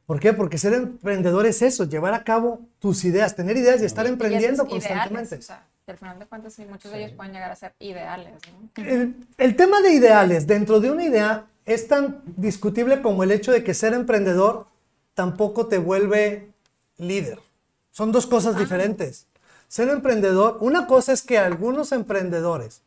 ¿Por 0.05 0.19
qué? 0.19 0.33
Porque 0.33 0.57
ser 0.57 0.73
emprendedor 0.73 1.45
es 1.45 1.61
eso, 1.61 1.85
llevar 1.85 2.13
a 2.13 2.25
cabo 2.25 2.59
tus 2.79 3.05
ideas, 3.05 3.33
tener 3.33 3.55
ideas 3.55 3.81
y 3.81 3.85
estar 3.85 4.05
Y 4.07 4.09
emprendiendo 4.09 4.63
ideales, 4.65 4.69
constantemente. 4.87 5.35
o 5.37 5.41
sea, 5.41 5.65
que 5.85 5.91
al 5.93 5.97
final 5.99 6.19
de 6.19 6.25
cuentas, 6.25 6.53
sí, 6.53 6.65
muchos 6.65 6.91
de 6.91 6.97
ellos 6.99 7.11
pueden 7.13 7.31
llegar 7.31 7.51
a 7.51 7.55
ser 7.55 7.73
ideales, 7.79 8.33
¿no? 8.51 8.83
El, 8.83 9.15
el 9.37 9.55
tema 9.55 9.79
de 9.81 9.93
ideales 9.93 10.47
dentro 10.47 10.81
de 10.81 10.91
una 10.91 11.05
idea 11.05 11.45
es 11.65 11.87
tan 11.87 12.21
discutible 12.35 13.01
como 13.01 13.23
el 13.23 13.31
hecho 13.31 13.53
de 13.53 13.63
que 13.63 13.73
ser 13.73 13.93
emprendedor 13.93 14.67
tampoco 15.13 15.67
te 15.67 15.77
vuelve 15.77 16.49
líder. 16.97 17.39
Son 17.91 18.11
dos 18.11 18.27
cosas 18.27 18.57
diferentes. 18.57 19.27
Ser 19.67 19.89
emprendedor, 19.89 20.57
una 20.61 20.87
cosa 20.87 21.11
es 21.13 21.21
que 21.21 21.37
algunos 21.37 21.91
emprendedores 21.91 22.81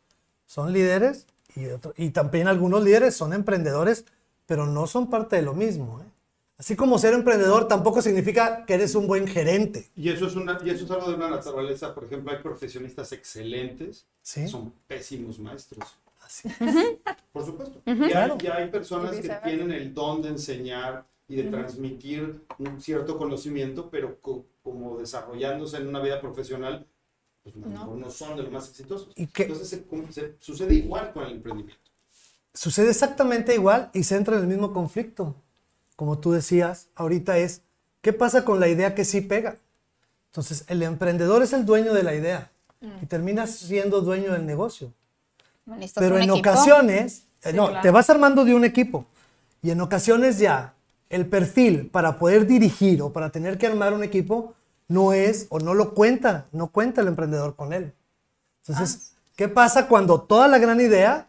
son 0.46 0.72
líderes 0.72 1.26
y, 1.54 1.66
otro- 1.66 1.92
y 1.96 2.10
también 2.10 2.48
algunos 2.48 2.82
líderes 2.82 3.14
son 3.16 3.32
emprendedores, 3.32 4.04
pero 4.46 4.66
no 4.66 4.86
son 4.86 5.10
parte 5.10 5.36
de 5.36 5.42
lo 5.42 5.54
mismo. 5.54 6.00
¿eh? 6.00 6.04
Así 6.58 6.74
como 6.76 6.98
ser 6.98 7.14
emprendedor 7.14 7.68
tampoco 7.68 8.00
significa 8.02 8.64
que 8.64 8.74
eres 8.74 8.94
un 8.94 9.06
buen 9.06 9.26
gerente. 9.28 9.88
Y 9.96 10.08
eso, 10.10 10.26
es 10.26 10.34
una, 10.36 10.58
y 10.64 10.70
eso 10.70 10.84
es 10.86 10.90
algo 10.90 11.08
de 11.10 11.14
una 11.16 11.28
naturaleza. 11.30 11.94
Por 11.94 12.04
ejemplo, 12.04 12.32
hay 12.32 12.38
profesionistas 12.42 13.12
excelentes 13.12 14.04
¿sí? 14.22 14.42
que 14.42 14.48
son 14.48 14.72
pésimos 14.86 15.38
maestros. 15.38 15.86
Así. 16.24 16.48
Por 17.32 17.44
supuesto. 17.46 17.80
y, 17.86 17.90
hay, 17.90 18.10
Claro. 18.10 18.38
y 18.42 18.46
hay 18.48 18.68
personas 18.70 19.16
Y 19.18 19.22
que 19.22 19.28
tienen 19.44 19.72
el 19.72 19.94
don 19.94 20.20
de 20.22 20.28
enseñar 20.30 21.04
y 21.28 21.36
de 21.36 21.44
transmitir 21.44 22.42
un 22.58 22.80
cierto 22.80 23.18
conocimiento, 23.18 23.90
pero 23.90 24.18
co- 24.20 24.46
como 24.62 24.98
desarrollándose 24.98 25.76
en 25.76 25.88
una 25.88 26.00
vida 26.00 26.20
profesional, 26.20 26.86
pues 27.42 27.54
a 27.56 27.58
lo 27.58 27.66
No. 27.66 27.72
mejor 27.80 27.96
no 27.98 28.10
son 28.10 28.36
de 28.36 28.42
los 28.44 28.52
más 28.52 28.68
exitosos. 28.70 29.10
¿Y 29.14 29.26
qué? 29.26 29.42
Entonces 29.44 29.68
se, 29.68 29.84
se- 30.12 30.34
sucede 30.40 30.74
igual 30.74 31.12
con 31.12 31.24
el 31.24 31.32
emprendimiento. 31.32 31.82
sucede 32.54 32.90
exactamente 32.90 33.54
igual 33.54 33.90
y 33.94 34.02
se 34.02 34.16
entra 34.16 34.34
en 34.36 34.42
el 34.42 34.48
mismo 34.48 34.72
conflicto. 34.72 35.36
Como 35.96 36.18
tú 36.18 36.32
decías, 36.32 36.88
ahorita 36.96 37.38
es, 37.38 37.62
¿qué 38.00 38.12
pasa 38.12 38.44
con 38.44 38.58
la 38.58 38.68
idea 38.68 38.94
que 38.96 39.04
sí 39.04 39.20
pega? 39.20 39.58
Entonces, 40.32 40.64
el 40.68 40.82
emprendedor 40.82 41.42
es 41.42 41.52
el 41.52 41.64
dueño 41.66 41.92
de 41.94 42.02
la 42.02 42.14
idea 42.14 42.50
y 43.02 43.06
termina 43.06 43.46
siendo 43.46 44.00
dueño 44.00 44.32
del 44.32 44.44
negocio. 44.46 44.92
Pero 45.94 46.16
en 46.16 46.22
equipo. 46.30 46.38
ocasiones, 46.38 47.24
eh, 47.42 47.50
Sí, 47.50 47.56
no, 47.56 47.66
claro. 47.68 47.82
te 47.82 47.90
vas 47.90 48.08
armando 48.10 48.44
de 48.44 48.54
un 48.54 48.64
equipo 48.64 49.06
y 49.62 49.70
en 49.70 49.80
ocasiones 49.80 50.38
ya 50.38 50.74
el 51.10 51.26
perfil 51.26 51.88
para 51.90 52.18
poder 52.18 52.46
dirigir 52.46 53.02
o 53.02 53.12
para 53.12 53.30
tener 53.30 53.58
que 53.58 53.66
armar 53.66 53.92
un 53.92 54.04
equipo 54.04 54.54
no 54.88 55.12
es 55.12 55.46
o 55.50 55.58
no 55.58 55.74
lo 55.74 55.94
cuenta, 55.94 56.46
no 56.52 56.68
cuenta 56.68 57.00
el 57.00 57.08
emprendedor 57.08 57.56
con 57.56 57.72
él. 57.72 57.94
Entonces, 58.66 59.12
¿qué 59.36 59.48
pasa 59.48 59.86
cuando 59.86 60.22
toda 60.22 60.48
la 60.48 60.58
gran 60.58 60.80
idea 60.80 61.28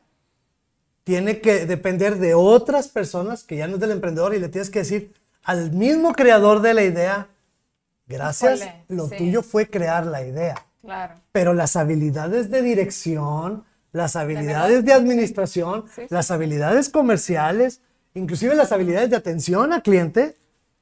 tiene 1.03 1.41
que 1.41 1.65
depender 1.65 2.17
de 2.17 2.35
otras 2.35 2.87
personas 2.87 3.43
que 3.43 3.57
ya 3.57 3.67
no 3.67 3.75
es 3.75 3.79
del 3.79 3.91
emprendedor 3.91 4.35
y 4.35 4.39
le 4.39 4.49
tienes 4.49 4.69
que 4.69 4.79
decir 4.79 5.13
al 5.43 5.71
mismo 5.71 6.13
creador 6.13 6.61
de 6.61 6.73
la 6.73 6.83
idea, 6.83 7.29
gracias, 8.07 8.61
lo 8.87 9.07
sí. 9.07 9.17
tuyo 9.17 9.41
fue 9.41 9.69
crear 9.69 10.05
la 10.05 10.25
idea 10.25 10.55
Claro. 10.81 11.15
pero 11.33 11.53
las 11.53 11.75
habilidades 11.75 12.49
de 12.49 12.61
dirección, 12.61 13.65
las 13.91 14.15
habilidades 14.15 14.85
de 14.85 14.93
administración, 14.93 15.85
sí. 15.93 16.03
las 16.09 16.31
habilidades 16.31 16.89
comerciales, 16.89 17.81
inclusive 18.13 18.55
las 18.55 18.71
habilidades 18.71 19.09
de 19.09 19.15
atención 19.15 19.71
al 19.73 19.81
cliente, 19.83 20.35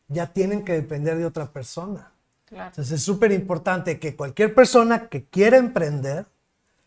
ya 0.08 0.28
tienen 0.34 0.64
que 0.64 0.74
depender 0.74 1.18
de 1.18 1.26
otra 1.26 1.52
persona. 1.52 2.12
Claro. 2.46 2.68
Entonces 2.70 2.94
es 2.94 3.04
súper 3.04 3.32
importante 3.34 4.00
que 4.00 4.16
cualquier 4.16 4.54
persona 4.56 5.10
que 5.10 5.26
quiera 5.26 5.58
emprender 5.58 6.26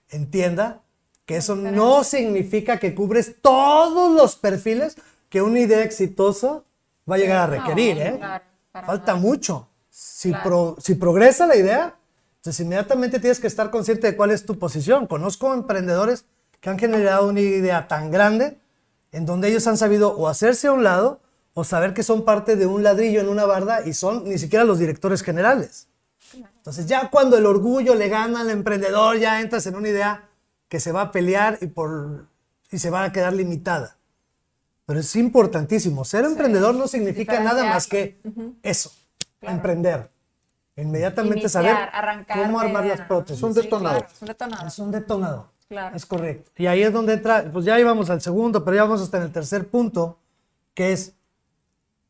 entienda 0.09 0.81
que 1.27 1.37
eso 1.37 1.55
no 1.55 2.03
significa 2.03 2.79
que 2.79 2.95
cubres 2.95 3.37
todos 3.41 4.13
los 4.15 4.37
perfiles 4.37 4.97
que 5.29 5.43
una 5.43 5.61
idea 5.61 5.83
exitosa 5.85 6.63
va 7.09 7.15
a 7.15 7.19
llegar 7.19 7.39
a 7.39 7.47
requerir. 7.47 7.97
No, 7.97 8.03
¿eh? 8.03 8.17
claro, 8.19 8.87
Falta 8.87 9.13
nada. 9.13 9.19
mucho. 9.19 9.69
Si, 9.91 10.31
Claro. 10.31 10.45
pro- 10.45 10.77
si 10.81 10.95
progresa 10.95 11.47
la 11.47 11.57
idea, 11.57 11.95
entonces 12.37 12.65
inmediatamente 12.65 13.21
tienes 13.21 13.39
que 13.39 13.47
estar 13.47 13.71
consciente 13.71 14.07
de 14.07 14.17
cuál 14.17 14.31
es 14.31 14.45
tu 14.47 14.59
posición. 14.59 15.07
Conozco 15.07 15.53
emprendedores 15.53 16.25
que 16.61 16.71
han 16.71 16.79
generado 16.79 17.29
una 17.29 17.41
idea 17.41 17.87
tan 17.87 18.11
grande 18.11 18.59
en 19.13 19.27
donde 19.27 19.49
ellos 19.49 19.67
han 19.67 19.77
sabido 19.77 20.15
o 20.17 20.29
hacerse 20.29 20.69
a 20.69 20.73
un 20.73 20.85
lado 20.85 21.21
o 21.55 21.65
saber 21.65 21.95
que 21.95 22.03
son 22.03 22.25
parte 22.25 22.57
de 22.57 22.67
un 22.67 22.83
ladrillo 22.83 23.21
en 23.21 23.29
una 23.29 23.45
barda 23.45 23.87
y 23.87 23.93
son 23.93 24.25
ni 24.29 24.39
siquiera 24.39 24.65
los 24.65 24.79
directores 24.79 25.23
generales. 25.23 25.89
Entonces 26.35 26.87
ya 26.87 27.11
cuando 27.11 27.37
el 27.37 27.47
orgullo 27.47 27.95
le 27.95 28.09
gana 28.09 28.43
al 28.43 28.51
emprendedor, 28.51 29.19
ya 29.19 29.41
entras 29.41 29.67
en 29.67 29.75
una 29.75 29.89
idea 29.89 30.29
que 30.69 30.79
se 30.79 30.93
va 30.93 31.03
a 31.03 31.11
pelear 31.13 31.59
y, 31.61 31.67
por, 31.67 32.27
y 32.71 32.79
se 32.79 32.91
va 32.91 33.03
a 33.05 33.13
quedar 33.13 33.33
limitada. 33.33 33.97
Pero 34.87 35.01
es 35.01 35.17
importantísimo. 35.17 36.05
Ser 36.05 36.25
emprendedor 36.25 36.75
no 36.75 36.87
significa 36.87 37.41
nada 37.41 37.65
más 37.65 37.87
que 37.87 38.21
eso, 38.63 38.93
emprender. 39.41 40.11
Inmediatamente 40.77 41.41
Iniciar, 41.41 41.65
saber 41.65 41.89
arrancar 41.93 42.43
cómo 42.43 42.61
armar 42.61 42.87
las 42.87 43.01
prótesis. 43.03 43.39
Es 43.39 43.43
un 43.43 43.55
Sí, 43.55 43.63
detonador. 43.63 44.07
claro, 44.07 44.13
es 44.15 44.21
un 44.23 44.29
detonador. 44.29 44.67
Es 44.69 44.79
un 44.79 44.91
detonador. 44.91 45.47
Claro. 45.71 45.97
Es 45.97 46.05
correcto. 46.05 46.51
Y 46.57 46.67
ahí 46.67 46.83
es 46.83 46.93
donde 46.93 47.15
entra, 47.15 47.51
pues 47.51 47.65
ya 47.65 47.81
íbamos 47.81 48.11
al 48.11 48.21
segundo, 48.21 48.63
pero 48.65 48.77
ya 48.77 48.83
vamos 48.83 49.01
hasta 49.01 49.17
en 49.19 49.23
el 49.23 49.33
tercer 49.33 49.69
punto, 49.69 50.19
que 50.75 50.93
es 50.93 51.15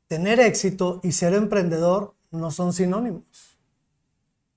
tener 0.08 0.40
éxito 0.40 1.00
y 1.02 1.12
ser 1.12 1.34
emprendedor 1.34 2.14
no 2.30 2.50
son 2.50 2.72
sinónimos. 2.72 3.24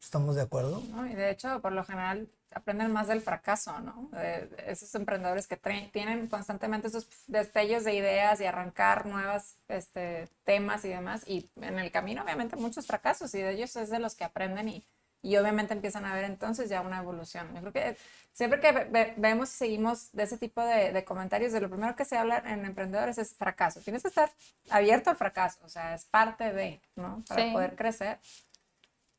¿Estamos 0.02 0.36
de 0.36 0.42
acuerdo? 0.42 0.82
¿no? 0.90 1.08
Y 1.08 1.14
de 1.16 1.30
hecho, 1.32 1.62
por 1.62 1.72
lo 1.72 1.84
general, 1.84 2.28
aprenden 2.54 2.92
más 2.92 3.08
del 3.08 3.22
fracaso, 3.22 3.80
¿no? 3.80 4.10
De- 4.12 4.50
esos 4.68 4.94
emprendedores 4.96 5.48
que 5.48 5.58
tienen 5.92 6.28
constantemente 6.28 6.88
esos 6.88 7.08
destellos 7.28 7.84
de 7.84 7.96
ideas 7.96 8.40
y 8.42 8.46
arrancar 8.46 9.06
nuevos 9.06 9.56
este, 9.70 10.30
temas 10.44 10.86
y 10.86 10.90
demás. 10.90 11.24
Y 11.28 11.50
en 11.62 11.80
el 11.80 11.92
camino, 11.92 12.24
obviamente, 12.24 12.56
muchos 12.56 12.86
fracasos 12.88 13.34
y 13.36 13.42
de 13.42 13.52
ellos 13.54 13.76
es 13.76 13.90
de 13.90 14.00
los 14.00 14.16
que 14.16 14.24
aprenden 14.26 14.70
y, 14.70 14.86
y 15.22 15.38
obviamente 15.38 15.74
empiezan 15.74 16.06
a 16.06 16.14
ver 16.14 16.26
entonces 16.26 16.70
ya 16.70 16.82
una 16.82 17.00
evolución. 17.00 17.48
Yo 17.56 17.62
creo 17.62 17.74
que 17.74 17.98
siempre 18.34 18.60
que 18.60 18.72
ve- 18.72 18.88
ve- 18.92 19.14
vemos 19.18 19.50
y 19.54 19.58
seguimos 19.58 20.12
de 20.12 20.24
ese 20.24 20.38
tipo 20.38 20.62
de, 20.62 20.92
de 20.92 21.04
comentarios, 21.06 21.54
de 21.54 21.62
lo 21.62 21.70
primero 21.70 21.96
que 21.96 22.04
se 22.06 22.18
habla 22.18 22.40
en 22.46 22.66
emprendedores 22.66 23.18
es 23.18 23.34
fracaso. 23.36 23.80
Tienes 23.80 24.02
que 24.02 24.10
estar 24.10 24.32
abierto 24.70 25.10
al 25.12 25.16
fracaso, 25.16 25.60
o 25.64 25.70
sea, 25.70 25.94
es 25.96 26.06
parte 26.06 26.52
de, 26.52 26.82
¿no? 26.96 27.24
Para 27.28 27.44
Sí. 27.46 27.52
poder 27.54 27.76
crecer. 27.76 28.20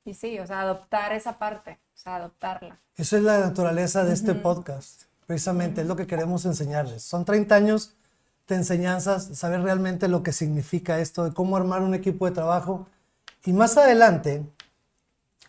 Y 0.04 0.14
sí, 0.14 0.38
o 0.38 0.47
sea, 0.47 0.61
adoptar 0.61 1.12
esa 1.12 1.38
parte, 1.38 1.78
o 1.94 1.97
sea, 1.97 2.16
adoptarla. 2.16 2.78
Eso 2.97 3.16
es 3.16 3.23
la 3.23 3.38
naturaleza 3.38 4.04
de 4.04 4.12
este 4.12 4.35
podcast. 4.35 5.04
Precisamente 5.26 5.80
es 5.80 5.87
lo 5.87 5.97
que 5.97 6.06
queremos 6.06 6.44
enseñarles. 6.44 7.02
Son 7.02 7.25
30 7.25 7.54
años 7.54 7.94
de 8.47 8.56
enseñanzas, 8.56 9.25
saber 9.38 9.62
realmente 9.62 10.06
lo 10.09 10.23
que 10.23 10.33
significa 10.33 10.99
esto, 10.99 11.25
de 11.25 11.33
cómo 11.33 11.56
armar 11.56 11.80
un 11.80 11.94
equipo 11.94 12.26
de 12.26 12.33
trabajo. 12.33 12.87
Y 13.47 13.54
más 13.54 13.78
adelante, 13.78 14.42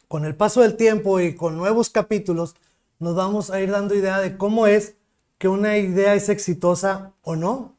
con 0.07 0.23
el 0.23 0.35
paso 0.35 0.61
del 0.61 0.77
tiempo 0.77 1.19
y 1.19 1.35
con 1.35 1.57
nuevos 1.57 1.89
capítulos, 1.89 2.55
nos 2.99 3.15
vamos 3.15 3.51
a 3.51 3.59
ir 3.61 3.71
dando 3.71 3.95
idea 3.95 4.19
de 4.19 4.37
cómo 4.37 4.67
es 4.67 4.95
que 5.37 5.47
una 5.47 5.77
idea 5.77 6.13
es 6.13 6.29
exitosa 6.29 7.11
o 7.21 7.35
no. 7.35 7.73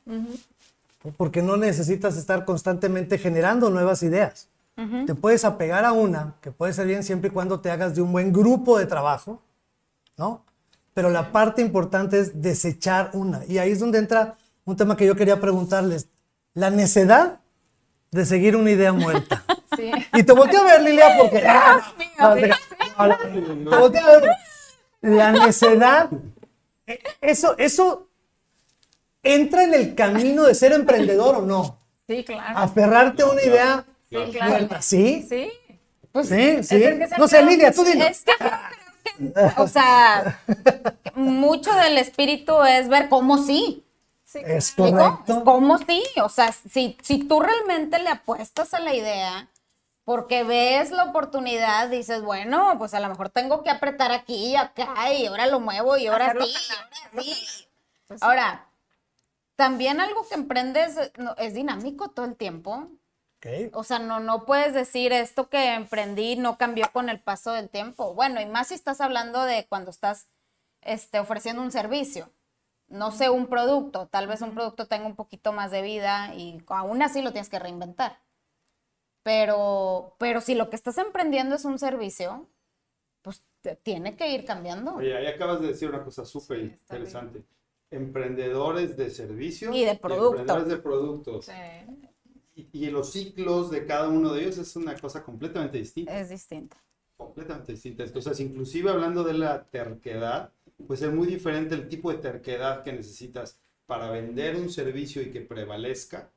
Porque 1.17 1.43
no 1.43 1.57
necesitas 1.57 2.17
estar 2.17 2.45
constantemente 2.45 3.19
generando 3.19 3.71
nuevas 3.71 4.03
ideas. 4.03 4.49
Te 5.07 5.15
puedes 5.15 5.45
apegar 5.45 5.87
a 5.87 5.93
una, 5.93 6.35
que 6.43 6.51
puede 6.51 6.75
ser 6.75 6.87
bien 6.87 7.03
siempre 7.03 7.29
y 7.29 7.33
cuando 7.33 7.61
te 7.61 7.71
hagas 7.71 7.95
de 7.95 8.03
un 8.03 8.13
buen 8.13 8.31
grupo 8.31 8.79
de 8.79 8.85
trabajo, 8.85 9.41
¿no? 10.19 10.45
Pero 10.93 11.09
la 11.09 11.33
parte 11.33 11.63
importante 11.63 12.21
es 12.21 12.43
desechar 12.43 13.11
una. 13.15 13.43
Y 13.47 13.57
ahí 13.59 13.71
es 13.71 13.81
donde 13.81 13.99
entra 13.99 14.37
un 14.67 14.77
tema 14.77 14.97
que 14.97 15.07
yo 15.07 15.17
quería 15.17 15.41
preguntarles. 15.41 16.09
La 16.53 16.71
necedad 16.71 17.41
de 18.11 18.27
seguir 18.27 18.55
una 18.57 18.71
idea 18.71 18.93
muerta. 18.93 19.45
Sí. 19.77 19.91
Y 20.15 20.23
te 20.23 20.33
volteo 20.33 20.61
a 20.61 20.65
ver, 20.65 20.83
Lilia, 20.83 21.17
porque... 21.19 21.43
¡Ah! 21.47 21.81
mío, 21.99 22.55
No, 23.57 23.71
te 23.71 23.79
volteo 23.79 24.07
a 24.07 24.21
ver. 24.21 24.31
La 25.01 25.33
necedad, 25.33 26.09
eh, 26.87 26.99
eso, 27.21 27.57
eso 27.59 28.09
entra 29.23 29.65
en 29.65 29.75
el 29.75 29.95
camino 29.95 30.45
de 30.45 30.55
ser 30.55 30.73
emprendedor 30.73 31.37
o 31.37 31.43
no. 31.43 31.79
Sí, 32.09 32.25
claro. 32.25 32.59
Aferrarte 32.59 33.23
a 33.23 33.27
una 33.27 33.43
idea 33.43 33.85
Sí, 34.09 34.17
claro. 34.33 34.51
muerta, 34.51 34.83
¿sí? 34.83 35.27
Sí. 35.29 35.51
Sí, 36.23 36.63
sí. 36.63 36.79
que 36.79 37.09
se 37.09 37.19
No 37.19 37.29
sé, 37.29 37.43
Lidia, 37.43 37.73
tú 37.73 37.85
dime. 37.85 38.09
Es 38.09 38.25
que 38.25 38.33
o 39.59 39.69
sea, 39.69 40.41
mucho 41.15 41.73
del 41.75 41.99
espíritu 41.99 42.63
es 42.65 42.89
ver 42.89 43.09
cómo 43.09 43.39
sí. 43.39 43.85
Sí, 44.25 44.41
Es 44.45 44.73
correcto. 44.73 45.45
¿Cómo 45.45 45.79
sí? 45.79 46.03
O 46.23 46.29
sea, 46.29 46.53
si, 46.53 46.97
si 47.03 47.19
tú 47.25 47.41
realmente 47.41 47.99
le 47.99 48.09
apuestas 48.09 48.75
a 48.75 48.81
la 48.81 48.95
idea 48.95 49.49
porque 50.07 50.45
ves 50.45 50.93
la 50.93 51.03
oportunidad, 51.03 51.89
dices, 51.89 52.23
bueno, 52.23 52.77
pues 52.79 52.95
a 52.95 53.01
lo 53.01 53.09
mejor 53.09 53.29
tengo 53.29 53.65
que 53.65 53.71
apretar 53.71 54.13
aquí 54.13 54.53
y 54.53 54.57
acá 54.57 55.13
y 55.13 55.27
ahora 55.27 55.49
lo 55.49 55.59
muevo 55.59 55.97
y 55.97 56.07
ahora 56.07 56.27
Hacerlo 56.27 56.47
sí, 56.47 56.53
y 56.53 56.73
ahora 56.73 57.25
sí. 57.25 57.67
Ahora, 58.21 58.69
también 59.57 60.01
algo 60.01 60.29
que 60.29 60.37
emprendes 60.37 60.95
no, 61.17 61.35
es 61.39 61.55
dinámico 61.55 62.11
todo 62.11 62.25
el 62.25 62.37
tiempo. 62.37 62.89
O 63.73 63.83
sea, 63.83 63.99
no, 63.99 64.21
no 64.21 64.45
puedes 64.45 64.75
decir 64.75 65.13
esto 65.13 65.49
que 65.49 65.75
emprendí 65.75 66.37
no 66.37 66.57
cambió 66.57 66.89
con 66.93 67.09
el 67.09 67.19
paso 67.19 67.51
del 67.51 67.69
tiempo. 67.69 68.15
Bueno, 68.15 68.41
y 68.41 68.47
más 68.47 68.69
si 68.69 68.75
estás 68.75 69.01
hablando 69.01 69.43
de 69.43 69.67
cuando 69.69 69.91
estás 69.91 70.29
este, 70.83 71.19
ofreciendo 71.19 71.63
un 71.63 71.73
servicio. 71.73 72.31
No 72.87 73.11
sé, 73.11 73.29
un 73.29 73.49
producto. 73.49 74.07
Tal 74.07 74.29
vez 74.29 74.41
un 74.41 74.55
producto 74.55 74.87
tenga 74.87 75.07
un 75.07 75.17
poquito 75.17 75.53
más 75.53 75.73
de 75.73 75.83
vida 75.83 76.33
y 76.35 76.63
aún 76.69 77.03
así 77.03 77.23
lo 77.23 77.33
tienes 77.33 77.49
que 77.49 77.59
reinventar. 77.59 78.21
Pero, 79.27 80.15
pero 80.21 80.41
si 80.41 80.55
lo 80.55 80.71
que 80.71 80.77
estás 80.77 80.99
emprendiendo 80.99 81.57
es 81.57 81.65
un 81.65 81.81
servicio, 81.81 82.47
pues 83.23 83.45
te- 83.61 83.75
tiene 83.75 84.15
que 84.17 84.31
ir 84.33 84.45
cambiando. 84.45 84.95
Oye, 84.95 85.17
ahí 85.17 85.27
acabas 85.27 85.61
de 85.61 85.67
decir 85.67 85.89
una 85.89 86.05
cosa 86.05 86.25
súper 86.25 86.61
Sí, 86.61 86.67
está 86.67 86.95
bien. 86.95 87.07
interesante. 87.09 87.45
Emprendedores 87.91 88.97
de 88.97 89.11
servicios 89.11 89.75
Y 89.75 89.85
de 89.85 89.97
producto. 89.97 90.29
emprendedores 90.39 90.69
de 90.69 90.77
productos. 90.79 91.45
Sí. 91.47 91.53
Y, 92.55 92.69
y 92.87 92.91
los 92.91 93.11
ciclos 93.11 93.69
de 93.73 93.85
cada 93.85 94.09
uno 94.09 94.33
de 94.33 94.43
ellos 94.43 94.59
es 94.59 94.77
una 94.77 94.95
cosa 94.97 95.25
completamente 95.25 95.77
distinta. 95.79 96.17
Es 96.17 96.29
distinto. 96.31 96.77
completamente 97.17 97.73
distintas. 97.73 98.07
Entonces, 98.09 98.39
inclusive 98.39 98.91
hablando 98.91 99.25
de 99.25 99.33
la 99.35 99.65
terquedad, 99.65 100.53
pues 100.87 101.03
es 101.03 101.11
muy 101.13 101.27
diferente 101.27 101.75
el 101.75 101.89
tipo 101.89 102.13
de 102.13 102.19
terquedad 102.19 102.85
que 102.85 102.93
necesitas 102.93 103.61
para 103.87 104.09
vender 104.09 104.55
un 104.55 104.71
servicio 104.71 105.21
y 105.21 105.33
que 105.33 105.41
prevalezca. 105.41 106.31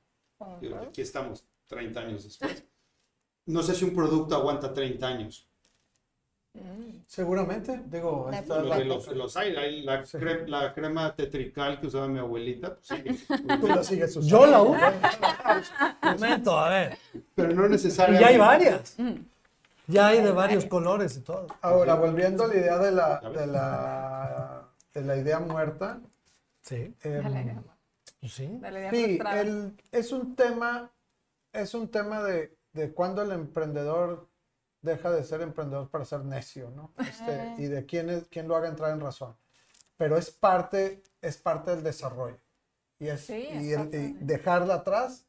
Digo, 0.60 0.77
Aquí 0.77 1.01
estamos 1.01 1.46
30 1.67 2.00
años 2.00 2.24
después. 2.24 2.63
No 3.50 3.63
sé 3.63 3.74
si 3.75 3.84
un 3.86 3.96
producto 3.96 4.36
aguanta 4.36 4.72
30 4.74 5.08
años. 5.08 5.46
Seguramente, 7.08 7.82
digo, 7.88 8.27
De 8.29 8.38
esta 8.38 8.58
es 8.58 8.63
Lo 8.63 8.70
la- 8.70 8.79
los, 8.84 9.08
los 9.08 9.38
hay, 9.38 9.56
hay 9.56 9.82
la, 9.82 10.06
Sí. 10.06 10.18
cre- 10.18 10.46
la 10.48 10.74
crema 10.74 11.15
tetrical 11.15 11.79
que 11.79 11.88
usaba 11.88 12.08
mi 12.08 12.20
abuelita, 12.20 12.75
pues 12.75 12.88
sí, 12.88 13.25
tú 13.62 13.68
la 13.68 13.84
sigues 13.84 14.15
usando. 14.15 14.27
Yo 14.27 14.46
la 14.46 14.62
uso. 14.62 14.79
Momento, 16.03 16.60
a 16.60 16.70
ver. 16.70 16.98
pero 17.34 17.53
no 17.53 17.65
Y 17.65 17.70
necesariamente. 17.70 18.24
ya 18.24 18.29
hay 18.29 18.38
varias. 18.38 18.96
Ya 19.88 20.08
hay 20.08 20.22
de 20.22 20.32
varios 20.32 20.65
colores 20.65 21.18
y 21.18 21.22
todo. 21.22 21.48
Ahora, 21.62 21.96
volviendo 21.96 22.44
a 22.44 22.48
la 22.48 22.56
idea 22.56 22.77
de 22.77 22.91
la, 22.91 23.20
de 23.22 23.48
la, 23.48 24.68
de 24.94 25.01
la 25.01 25.18
idea 25.18 25.39
muerta, 25.39 26.00
Sí. 26.62 26.94
Dale, 27.03 27.56
sí. 28.27 28.58
dale, 28.62 28.79
idea 28.82 28.91
Sí, 28.91 29.03
frustrada. 29.06 29.41
el- 29.41 29.74
es 29.91 30.12
un 30.12 30.36
tema, 30.36 30.91
es 31.53 31.74
un 31.74 31.88
tema 31.88 32.22
de, 32.22 32.56
de 32.74 32.94
cuando 32.94 33.22
el 33.22 33.32
emprendedor 33.32 34.28
deja 34.82 35.12
de 35.12 35.24
ser 35.24 35.42
emprendedor 35.42 35.90
para 35.90 36.06
ser 36.06 36.24
necio, 36.24 36.70
¿no? 36.72 36.94
Este, 37.00 37.56
y 37.58 37.66
de 37.68 37.86
quién, 37.86 38.10
es, 38.10 38.28
quién 38.30 38.48
lo 38.48 38.56
haga 38.56 38.70
entrar 38.70 38.92
en 38.94 39.02
razón. 39.02 39.36
Pero 39.98 40.18
es 40.18 40.32
parte, 40.32 41.04
es 41.22 41.38
parte 41.38 41.72
del 41.72 41.84
desarrollo. 41.84 42.40
Y 43.00 43.08
es, 43.08 43.22
Sí, 43.22 43.48
y 43.52 43.72
el- 43.74 44.26
dejarla 44.26 44.76
atrás 44.76 45.26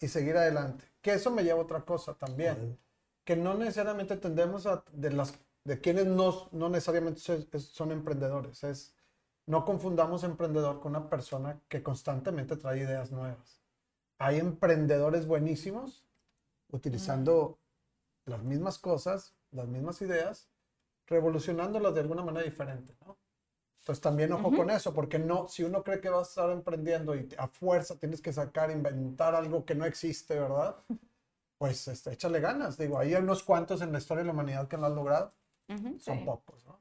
y 0.00 0.08
seguir 0.08 0.36
adelante. 0.36 0.84
Que 1.02 1.12
eso 1.14 1.30
me 1.30 1.42
lleva 1.44 1.58
a 1.60 1.64
otra 1.64 1.82
cosa 1.82 2.14
también. 2.14 2.78
Que 3.24 3.36
no 3.36 3.54
necesariamente 3.54 4.16
tendemos 4.16 4.66
a, 4.66 4.82
de 4.92 5.10
las, 5.10 5.34
de 5.64 5.80
quienes 5.80 6.06
no, 6.06 6.48
no 6.52 6.68
necesariamente 6.70 7.20
son, 7.20 7.46
son 7.58 7.92
emprendedores. 7.92 8.64
Es, 8.64 8.94
no 9.46 9.64
confundamos 9.66 10.24
emprendedor 10.24 10.80
con 10.80 10.96
una 10.96 11.10
persona 11.10 11.60
que 11.68 11.82
constantemente 11.82 12.56
trae 12.56 12.78
ideas 12.80 13.10
nuevas. 13.12 13.60
Hay 14.18 14.38
emprendedores 14.38 15.26
buenísimos 15.26 16.04
utilizando 16.72 17.58
las 18.26 18.42
mismas 18.42 18.78
cosas, 18.78 19.34
las 19.50 19.66
mismas 19.68 20.00
ideas, 20.02 20.48
revolucionándolas 21.06 21.94
de 21.94 22.00
alguna 22.00 22.22
manera 22.22 22.44
diferente, 22.44 22.94
¿no? 23.04 23.18
Entonces 23.80 24.02
también 24.02 24.32
ojo 24.32 24.52
con 24.54 24.70
eso, 24.70 24.92
porque 24.92 25.18
no, 25.18 25.48
si 25.48 25.64
uno 25.64 25.82
cree 25.82 26.00
que 26.00 26.10
vas 26.10 26.28
a 26.28 26.30
estar 26.30 26.50
emprendiendo 26.50 27.14
y 27.16 27.28
a 27.38 27.48
fuerza 27.48 27.98
tienes 27.98 28.20
que 28.20 28.32
sacar, 28.32 28.70
inventar 28.70 29.34
algo 29.34 29.64
que 29.64 29.74
no 29.74 29.86
existe, 29.86 30.38
¿verdad? 30.38 30.76
Pues 31.58 31.88
este, 31.88 32.12
échale 32.12 32.40
ganas. 32.40 32.76
Digo, 32.76 32.98
hay 32.98 33.14
unos 33.14 33.42
cuantos 33.42 33.80
en 33.80 33.90
la 33.92 33.98
historia 33.98 34.22
de 34.22 34.26
la 34.26 34.32
humanidad 34.34 34.68
que 34.68 34.76
lo 34.76 34.86
han 34.86 34.94
logrado, 34.94 35.32
son 35.98 36.18
Sí. 36.18 36.24
pocos, 36.24 36.64
¿no? 36.66 36.78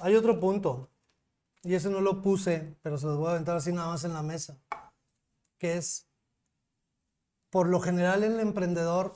Hay 0.00 0.14
otro 0.14 0.38
punto, 0.38 0.90
y 1.62 1.74
ese 1.74 1.88
no 1.88 2.00
lo 2.02 2.20
puse, 2.20 2.76
pero 2.82 2.98
se 2.98 3.06
los 3.06 3.16
voy 3.16 3.28
a 3.28 3.30
aventar 3.32 3.56
así 3.56 3.72
nada 3.72 3.88
más 3.88 4.04
en 4.04 4.12
la 4.12 4.22
mesa, 4.22 4.58
que 5.58 5.78
es, 5.78 6.05
por 7.56 7.68
lo 7.68 7.80
general 7.80 8.22
el 8.22 8.38
emprendedor 8.38 9.14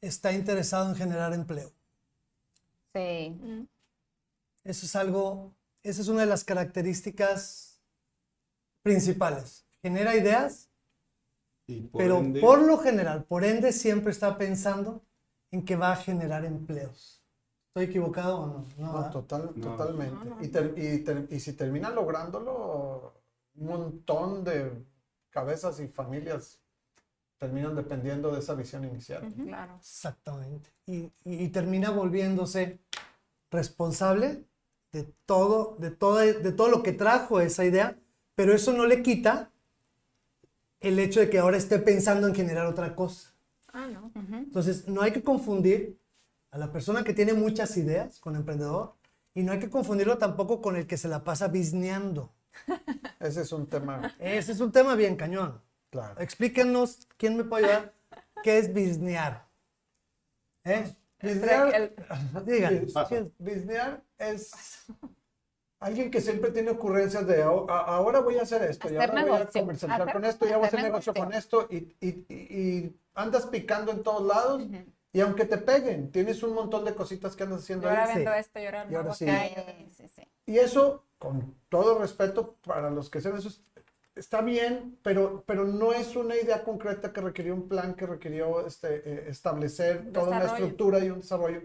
está 0.00 0.30
interesado 0.32 0.88
en 0.88 0.94
generar 0.94 1.32
empleo. 1.34 1.72
Sí. 2.94 3.36
Eso 4.62 4.86
es 4.86 4.94
algo, 4.94 5.52
esa 5.82 6.00
es 6.00 6.06
una 6.06 6.20
de 6.20 6.28
las 6.28 6.44
características 6.44 7.80
principales. 8.84 9.66
Genera 9.82 10.14
ideas, 10.14 10.68
Y 11.66 11.80
por 11.80 12.00
pero 12.00 12.18
ende- 12.20 12.40
por 12.40 12.62
lo 12.62 12.78
general, 12.78 13.24
por 13.24 13.42
ende, 13.42 13.72
siempre 13.72 14.12
está 14.12 14.38
pensando 14.38 15.02
en 15.50 15.64
que 15.64 15.74
va 15.74 15.90
a 15.90 15.96
generar 15.96 16.44
empleos. 16.44 17.20
¿Estoy 17.70 17.86
equivocado 17.86 18.38
o 18.38 18.46
no? 18.46 18.66
No, 18.78 18.92
No, 18.92 19.10
total, 19.10 19.50
No. 19.56 19.70
totalmente. 19.72 20.14
No, 20.14 20.36
no. 20.36 20.44
Y, 20.44 20.46
ter- 20.46 20.72
y 20.76 20.98
ter- 21.00 21.26
y 21.32 21.40
si 21.40 21.52
terminan 21.54 21.96
lográndolo, 21.96 23.12
un 23.56 23.66
montón 23.66 24.44
de 24.44 24.84
cabezas 25.30 25.80
y 25.80 25.88
familias 25.88 26.60
terminan 27.38 27.74
dependiendo 27.76 28.32
de 28.32 28.38
esa 28.40 28.54
visión 28.54 28.84
inicial. 28.84 29.26
Claro. 29.44 29.76
Exactamente. 29.78 30.70
Y, 30.86 30.96
y- 31.24 31.44
y 31.44 31.48
termina 31.48 31.90
volviéndose 31.90 32.80
responsable 33.50 34.44
de 34.92 35.04
todo, 35.26 35.76
de, 35.78 35.90
todo, 35.90 36.18
de 36.18 36.52
todo 36.52 36.68
lo 36.68 36.82
que 36.82 36.92
trajo 36.92 37.40
esa 37.40 37.64
idea, 37.64 37.98
pero 38.34 38.54
eso 38.54 38.72
no 38.72 38.86
le 38.86 39.02
quita 39.02 39.50
el 40.80 40.98
hecho 40.98 41.20
de 41.20 41.30
que 41.30 41.38
ahora 41.38 41.56
esté 41.56 41.78
pensando 41.78 42.26
en 42.26 42.34
generar 42.34 42.66
otra 42.66 42.94
cosa. 42.94 43.34
Ah, 43.72 43.86
no. 43.88 44.10
Entonces, 44.14 44.88
no 44.88 45.02
hay 45.02 45.12
que 45.12 45.22
confundir 45.22 45.98
a 46.50 46.58
la 46.58 46.72
persona 46.72 47.04
que 47.04 47.12
tiene 47.12 47.34
muchas 47.34 47.76
ideas 47.76 48.18
con 48.20 48.36
emprendedor 48.36 48.94
y 49.34 49.42
no 49.42 49.52
hay 49.52 49.58
que 49.58 49.68
confundirlo 49.68 50.16
tampoco 50.16 50.62
con 50.62 50.76
el 50.76 50.86
que 50.86 50.96
se 50.96 51.08
la 51.08 51.24
pasa 51.24 51.48
bizneando. 51.48 52.32
Ese 53.20 53.42
es 53.42 53.52
un 53.52 53.66
tema, 53.66 54.14
Ese 54.18 54.52
es 54.52 54.60
un 54.60 54.72
tema 54.72 54.94
bien 54.94 55.16
cañón. 55.16 55.60
Claro. 56.00 56.20
Explíquenos, 56.20 57.06
¿quién 57.16 57.36
me 57.36 57.44
puede 57.44 57.64
ayudar? 57.66 57.92
¿Qué 58.42 58.58
es 58.58 58.72
biznear? 58.72 59.46
¿Eh? 60.64 60.84
Biznear, 61.22 61.74
El- 61.74 61.94
Díganos. 62.44 62.92
Paso. 62.92 63.08
¿qué 63.08 63.18
es? 63.18 63.26
biznear 63.38 64.02
es 64.18 64.50
alguien 65.80 66.10
que 66.10 66.20
siempre 66.20 66.50
tiene 66.50 66.70
ocurrencias 66.70 67.26
de 67.26 67.42
"Oh, 67.44 67.66
a- 67.70 67.80
ahora 67.96 68.20
voy 68.20 68.38
a 68.38 68.42
hacer 68.42 68.62
esto 68.64 68.88
y 68.90 68.96
Hacer 68.96 69.10
ahora 69.10 69.22
voy 69.22 69.30
a 69.30 69.38
negocio. 69.38 69.60
comercializar 69.62 70.02
Hacer- 70.02 70.12
con 70.12 70.24
esto 70.24 70.46
y 70.46 70.48
ya 70.50 70.56
voy 70.56 70.64
a 70.64 70.68
hacer 70.68 70.82
negocio 70.82 71.12
negocio. 71.12 71.24
con 71.24 71.38
esto 71.38 71.68
y, 71.70 71.76
y- 72.00 72.26
y- 72.28 72.58
y 72.58 72.96
andas 73.14 73.46
picando 73.46 73.92
en 73.92 74.02
todos 74.02 74.22
lados 74.26 74.62
y 75.12 75.20
aunque 75.20 75.46
te 75.46 75.56
peguen, 75.58 76.10
tienes 76.12 76.42
un 76.42 76.52
montón 76.54 76.84
de 76.84 76.94
cositas 76.94 77.34
que 77.34 77.44
andas 77.44 77.60
haciendo 77.62 77.84
Yo 77.84 77.90
ahora 77.90 78.04
ahí. 78.04 78.14
vendo 78.16 78.32
Sí. 78.32 78.38
esto, 78.38 78.58
yo 78.60 78.66
ahora 78.66 78.86
Y 78.90 78.94
ahora 78.94 79.14
sí. 79.14 79.26
sí, 79.96 80.08
sí. 80.08 80.22
Y 80.46 80.58
eso, 80.58 81.04
con 81.18 81.54
todo 81.70 81.98
respeto 81.98 82.56
para 82.66 82.90
los 82.90 83.08
que 83.08 83.20
sean 83.22 83.36
eso, 83.38 83.48
está 84.16 84.40
bien, 84.40 84.98
pero, 85.02 85.44
pero 85.46 85.64
no 85.64 85.92
es 85.92 86.16
una 86.16 86.34
idea 86.36 86.64
concreta 86.64 87.12
que 87.12 87.20
requirió 87.20 87.54
un 87.54 87.68
plan, 87.68 87.94
que 87.94 88.06
requirió 88.06 88.66
este, 88.66 89.02
eh, 89.04 89.24
establecer 89.28 90.10
toda 90.12 90.28
una 90.36 90.44
estructura 90.46 90.98
y 90.98 91.10
un 91.10 91.20
desarrollo 91.20 91.60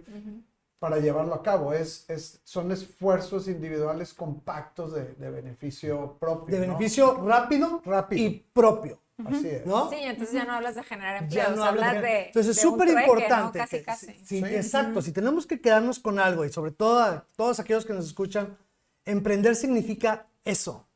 para 0.80 0.98
llevarlo 1.00 1.34
a 1.34 1.44
cabo. 1.44 1.74
Es, 1.74 2.06
es, 2.10 2.42
son 2.44 2.72
esfuerzos 2.72 3.48
individuales 3.48 4.14
compactos 4.14 4.94
de, 4.94 5.14
de 5.14 5.30
beneficio 5.32 6.18
propio. 6.20 6.56
De 6.60 6.68
¿no? 6.68 6.74
beneficio 6.74 7.26
rápido, 7.26 7.82
Rápido. 7.86 8.22
y 8.24 8.46
propio, 8.54 9.00
Así 9.26 9.48
es. 9.50 9.66
¿no? 9.66 9.90
Sí, 9.90 9.98
entonces 10.02 10.34
ya 10.34 10.44
no 10.46 10.54
hablas 10.54 10.76
de 10.76 10.84
generar 10.84 11.28
Ya 11.28 11.44
empleos, 11.44 11.56
no 11.58 11.64
hablas 11.66 11.94
de- 11.94 12.02
de. 12.02 12.26
Entonces 12.28 12.56
es 12.58 12.62
súper 12.62 12.88
importante. 12.90 13.60
¿no? 13.60 13.64
Casi, 13.64 13.78
que- 13.78 13.84
casi. 13.84 14.08
sí, 14.26 14.40
Sí. 14.40 14.44
Exacto, 14.46 15.02
si 15.02 15.12
tenemos 15.12 15.46
que 15.46 15.62
quedarnos 15.62 16.00
con 16.00 16.18
algo 16.20 16.44
y 16.46 16.52
sobre 16.52 16.72
todo 16.72 17.00
a 17.00 17.26
todos 17.36 17.60
aquellos 17.60 17.86
que 17.86 17.94
nos 17.94 18.06
escuchan, 18.08 18.58
emprender 19.06 19.56
significa 19.56 20.28
eso. 20.44 20.88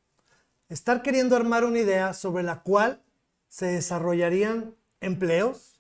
Estar 0.70 1.02
queriendo 1.04 1.36
armar 1.36 1.64
una 1.64 1.80
idea 1.80 2.14
sobre 2.14 2.44
la 2.44 2.62
cual 2.64 3.02
se 3.48 3.68
desarrollarían 3.68 4.74
empleos, 5.00 5.80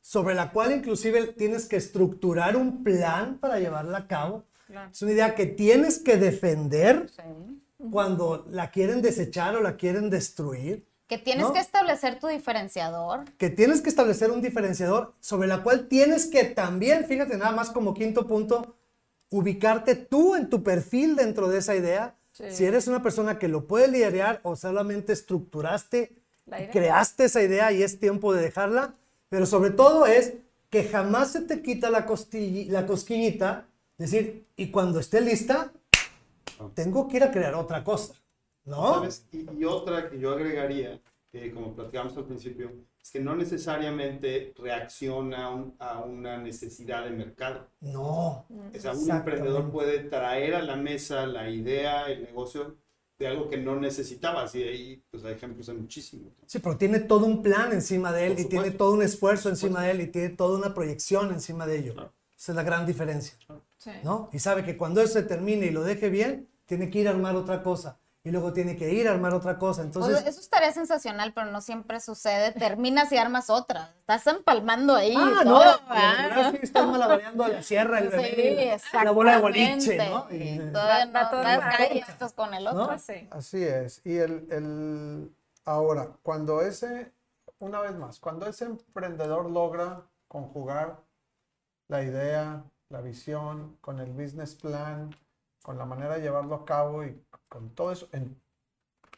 sobre 0.00 0.34
la 0.34 0.52
cual 0.52 0.72
inclusive 0.72 1.28
tienes 1.28 1.66
que 1.66 1.76
estructurar 1.76 2.56
un 2.56 2.84
plan 2.84 3.38
para 3.38 3.58
llevarla 3.58 3.98
a 3.98 4.06
cabo. 4.06 4.44
Claro. 4.66 4.90
Es 4.90 5.02
una 5.02 5.12
idea 5.12 5.34
que 5.34 5.46
tienes 5.46 5.98
que 5.98 6.16
defender 6.16 7.08
Sí. 7.10 7.60
cuando 7.90 8.46
la 8.50 8.70
quieren 8.70 9.02
desechar 9.02 9.56
o 9.56 9.60
la 9.60 9.76
quieren 9.76 10.08
destruir. 10.08 10.86
Que 11.08 11.18
tienes 11.18 11.44
¿No? 11.46 11.52
que 11.52 11.58
establecer 11.58 12.18
tu 12.20 12.28
diferenciador. 12.28 13.24
que 13.36 13.50
tienes 13.50 13.82
que 13.82 13.90
establecer 13.90 14.30
un 14.30 14.40
diferenciador 14.40 15.14
sobre 15.20 15.48
la 15.48 15.62
cual 15.62 15.88
tienes 15.88 16.26
que 16.26 16.44
también, 16.44 17.04
fíjate 17.04 17.36
nada 17.36 17.52
más 17.52 17.70
como 17.70 17.92
quinto 17.92 18.26
punto, 18.26 18.76
ubicarte 19.30 19.94
tú 19.96 20.36
en 20.36 20.48
tu 20.48 20.62
perfil 20.62 21.16
dentro 21.16 21.48
de 21.48 21.58
esa 21.58 21.74
idea. 21.74 22.14
Sí. 22.32 22.44
Si 22.50 22.64
eres 22.64 22.88
una 22.88 23.02
persona 23.02 23.38
que 23.38 23.48
lo 23.48 23.66
puede 23.66 23.88
liderar 23.88 24.40
o 24.42 24.56
solamente 24.56 25.12
estructuraste, 25.12 26.12
creaste 26.72 27.24
esa 27.24 27.42
idea 27.42 27.72
y 27.72 27.82
es 27.82 27.98
tiempo 27.98 28.34
de 28.34 28.42
dejarla, 28.42 28.94
Pero 29.28 29.46
sobre 29.46 29.70
todo 29.70 30.06
es 30.06 30.34
que 30.68 30.84
jamás 30.84 31.32
se 31.32 31.42
te 31.42 31.62
quita 31.62 31.88
la, 31.88 32.04
costilla, 32.04 32.72
la 32.72 32.86
cosquillita, 32.86 33.66
decir, 33.96 34.46
y 34.56 34.70
cuando 34.70 35.00
esté 35.00 35.20
lista, 35.20 35.72
tengo 36.74 37.08
que 37.08 37.16
ir 37.18 37.24
a 37.24 37.30
crear 37.30 37.54
otra 37.54 37.82
cosa, 37.82 38.14
¿no? 38.64 38.94
¿Sabes? 38.94 39.24
Y, 39.32 39.46
y 39.58 39.64
otra 39.64 40.10
que 40.10 40.18
yo 40.18 40.32
agregaría, 40.32 41.00
que 41.32 41.50
como 41.50 41.74
platicamos 41.74 42.14
al 42.18 42.26
principio, 42.26 42.70
es 43.02 43.10
que 43.10 43.18
no 43.18 43.34
necesariamente 43.34 44.52
reacciona 44.58 45.46
a, 45.46 45.50
un- 45.50 45.74
a 45.78 46.00
una 46.00 46.36
necesidad 46.36 47.04
de 47.04 47.10
mercado. 47.10 47.68
No. 47.80 48.46
O 48.50 48.78
sea, 48.78 48.92
un 48.92 49.10
emprendedor 49.10 49.70
puede 49.70 50.00
traer 50.00 50.54
a 50.54 50.62
la 50.62 50.76
mesa 50.76 51.26
la 51.26 51.48
idea, 51.48 52.06
el 52.10 52.22
negocio 52.24 52.76
de 53.18 53.26
algo 53.28 53.48
que 53.48 53.56
no 53.56 53.76
necesitabas. 53.80 54.54
Y 54.54 54.62
ahí, 54.62 55.02
pues 55.10 55.24
hay 55.24 55.32
ejemplos 55.32 55.66
de 55.68 55.72
muchísimos. 55.74 56.32
Sí, 56.46 56.58
pero 56.58 56.76
tiene 56.76 57.00
todo 57.00 57.24
un 57.24 57.42
plan 57.42 57.72
encima 57.72 58.12
de 58.12 58.26
él 58.26 58.38
y 58.38 58.44
tiene 58.44 58.70
todo 58.70 58.92
un 58.92 59.02
esfuerzo 59.02 59.48
encima 59.48 59.82
de 59.82 59.92
él 59.92 60.00
y 60.02 60.06
tiene 60.08 60.28
toda 60.30 60.58
una 60.58 60.74
proyección 60.74 61.32
encima 61.32 61.66
de 61.66 61.78
ello. 61.78 61.94
Claro. 61.94 62.12
Esa 62.36 62.52
es 62.52 62.56
la 62.56 62.62
gran 62.64 62.84
diferencia, 62.86 63.34
Sí. 63.78 63.90
¿no? 64.04 64.28
Y 64.32 64.38
sabe 64.40 64.64
que 64.64 64.76
cuando 64.76 65.00
eso 65.00 65.14
se 65.14 65.22
termine 65.22 65.66
y 65.66 65.70
lo 65.70 65.82
deje 65.82 66.10
bien, 66.10 66.48
tiene 66.66 66.90
que 66.90 66.98
ir 67.00 67.08
a 67.08 67.12
armar 67.12 67.36
otra 67.36 67.62
cosa 67.62 67.98
y 68.24 68.30
luego 68.30 68.52
tiene 68.52 68.76
que 68.76 68.92
ir 68.92 69.08
a 69.08 69.12
armar 69.12 69.34
otra 69.34 69.58
cosa. 69.58 69.82
Entonces, 69.82 70.14
Pues, 70.14 70.26
eso 70.26 70.40
estaría 70.40 70.72
sensacional, 70.72 71.32
pero 71.32 71.50
no 71.50 71.60
siempre 71.60 71.98
sucede. 72.00 72.52
Terminas 72.52 73.10
y 73.10 73.16
armas 73.18 73.50
otra. 73.50 73.92
Estás 73.98 74.26
empalmando 74.28 74.94
ahí. 74.94 75.14
ah, 75.16 75.40
todo, 75.42 75.64
no, 75.64 75.88
¿verdad? 75.94 76.50
sí 76.52 76.58
estás 76.62 76.86
malabareando 76.86 77.48
la 77.48 77.62
sierra, 77.62 77.98
el 77.98 78.10
Sí, 78.10 78.16
bebé, 78.16 78.80
la 79.04 79.10
bola 79.10 79.36
de 79.36 79.42
boliche, 79.42 80.08
¿no? 80.08 80.26
Y- 80.30 80.36
Y 80.36 80.72
todavía 80.72 81.06
no 81.06 81.30
galletas 81.30 82.32
con 82.32 82.54
el 82.54 82.66
otro. 82.66 82.86
¿No? 82.92 82.98
Sí. 82.98 83.26
Así 83.30 83.64
es. 83.64 84.00
Y 84.04 84.16
el, 84.16 84.46
el- 84.52 85.34
ahora, 85.64 86.10
cuando 86.22 86.60
ese, 86.62 87.12
una 87.58 87.80
vez 87.80 87.96
más, 87.96 88.20
cuando 88.20 88.46
ese 88.46 88.66
emprendedor 88.66 89.50
logra 89.50 90.02
conjugar 90.28 91.00
la 91.88 92.02
idea, 92.04 92.62
la 92.88 93.00
visión, 93.00 93.76
con 93.80 93.98
el 93.98 94.12
business 94.12 94.54
plan, 94.54 95.10
con 95.62 95.76
la 95.76 95.84
manera 95.84 96.14
de 96.14 96.22
llevarlo 96.22 96.54
a 96.54 96.64
cabo 96.64 97.04
y 97.04 97.20
con 97.52 97.68
todo 97.74 97.92
eso, 97.92 98.08
en, 98.12 98.40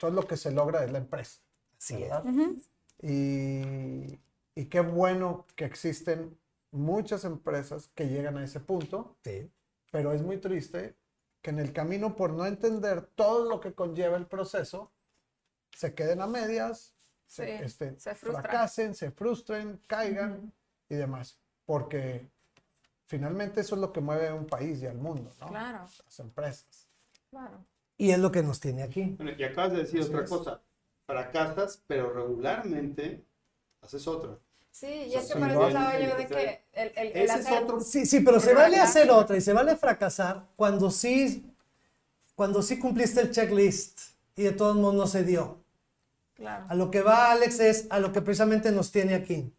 todo 0.00 0.10
lo 0.10 0.26
que 0.26 0.36
se 0.36 0.50
logra 0.50 0.82
es 0.84 0.90
la 0.90 0.98
empresa. 0.98 1.40
Así 1.78 2.02
es. 2.02 2.68
Y, 3.00 4.18
y 4.56 4.64
qué 4.66 4.80
bueno 4.80 5.46
que 5.54 5.64
existen 5.64 6.36
muchas 6.72 7.24
empresas 7.24 7.88
que 7.94 8.08
llegan 8.08 8.36
a 8.36 8.42
ese 8.44 8.58
punto 8.58 9.16
Sí. 9.22 9.48
pero 9.92 10.12
es 10.12 10.22
muy 10.22 10.38
triste 10.38 10.96
que 11.42 11.50
en 11.50 11.60
el 11.60 11.72
camino, 11.72 12.16
por 12.16 12.32
no 12.32 12.44
entender 12.44 13.02
todo 13.14 13.48
lo 13.48 13.60
que 13.60 13.72
conlleva 13.72 14.16
el 14.16 14.26
proceso, 14.26 14.90
se 15.76 15.94
queden 15.94 16.20
a 16.20 16.26
medias, 16.26 16.96
se, 17.26 17.58
Sí, 17.58 17.64
este, 17.64 18.00
se 18.00 18.14
fracasen, 18.16 18.94
se 18.96 19.12
frustren, 19.12 19.80
caigan 19.86 20.52
y 20.88 20.96
demás. 20.96 21.38
Porque 21.66 22.28
finalmente 23.06 23.60
eso 23.60 23.76
es 23.76 23.80
lo 23.80 23.92
que 23.92 24.00
mueve 24.00 24.28
a 24.28 24.34
un 24.34 24.46
país 24.46 24.82
y 24.82 24.86
al 24.86 24.98
mundo, 24.98 25.30
¿no? 25.40 25.46
Claro, 25.48 25.86
Las 26.04 26.18
empresas. 26.18 26.88
claro. 27.30 27.64
Y 27.96 28.10
es 28.10 28.18
lo 28.18 28.32
que 28.32 28.42
nos 28.42 28.60
tiene 28.60 28.82
aquí. 28.82 29.14
Bueno, 29.16 29.32
y 29.38 29.42
acabas 29.44 29.72
de 29.72 29.78
decir 29.78 30.00
Así 30.00 30.08
otra 30.10 30.24
es. 30.24 30.30
cosa. 30.30 30.60
Fracasas, 31.06 31.82
pero 31.86 32.12
regularmente 32.12 33.24
haces 33.82 34.06
otra. 34.08 34.38
Sí, 34.70 34.86
y 34.86 35.14
es 35.14 35.32
que 35.32 35.38
por 35.38 35.48
eso 35.48 35.62
hablaba 35.62 35.98
yo 36.00 36.16
de 36.16 36.26
que 36.26 36.62
el, 36.72 36.88
el, 36.88 36.92
el 36.96 37.08
Ese 37.08 37.24
es 37.24 37.30
hacer- 37.46 37.62
otro. 37.62 37.80
Sí, 37.80 38.06
sí, 38.06 38.20
pero 38.20 38.40
se 38.40 38.54
vale 38.54 38.80
hacer 38.80 39.10
otra 39.10 39.36
y 39.36 39.40
se 39.40 39.52
vale 39.52 39.76
fracasar 39.76 40.46
cuando 40.56 40.90
sí, 40.90 41.44
cuando 42.34 42.60
sí 42.62 42.78
cumpliste 42.80 43.20
el 43.20 43.30
checklist 43.30 44.00
y 44.34 44.42
de 44.42 44.52
todos 44.52 44.74
modos 44.76 44.94
no 44.96 45.06
se 45.06 45.22
dio. 45.22 45.62
Claro. 46.34 46.64
A 46.68 46.74
lo 46.74 46.90
que 46.90 47.02
va 47.02 47.30
Alex 47.30 47.60
es 47.60 47.86
a 47.90 48.00
lo 48.00 48.12
que 48.12 48.20
precisamente 48.20 48.72
nos 48.72 48.90
tiene 48.90 49.14
aquí. 49.14 49.52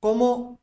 ¿Cómo, 0.00 0.58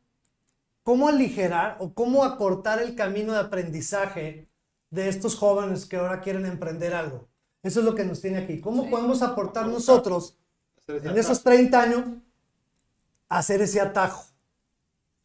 cómo 0.83 1.07
aligerar 1.07 1.77
o 1.79 1.93
cómo 1.93 2.25
acortar 2.25 2.81
el 2.81 2.95
camino 2.95 3.31
de 3.31 3.39
aprendizaje 3.39 4.49
de 4.93 5.09
estos 5.09 5.35
jóvenes 5.35 5.85
que 5.87 5.95
ahora 5.97 6.21
quieren 6.21 6.45
emprender 6.45 6.93
algo? 6.93 7.27
Eso 7.63 7.79
es 7.79 7.85
lo 7.85 7.95
que 7.95 8.03
nos 8.03 8.21
tiene 8.21 8.37
aquí. 8.37 8.59
¿Cómo 8.59 8.89
podemos 8.89 9.23
aportar 9.23 9.67
nosotros 9.67 10.37
en 10.87 11.17
esos 11.17 11.39
ataque. 11.39 11.57
30 11.57 11.81
años 11.81 12.03
a 13.27 13.39
hacer 13.39 13.61
ese 13.61 13.81
atajo? 13.81 14.25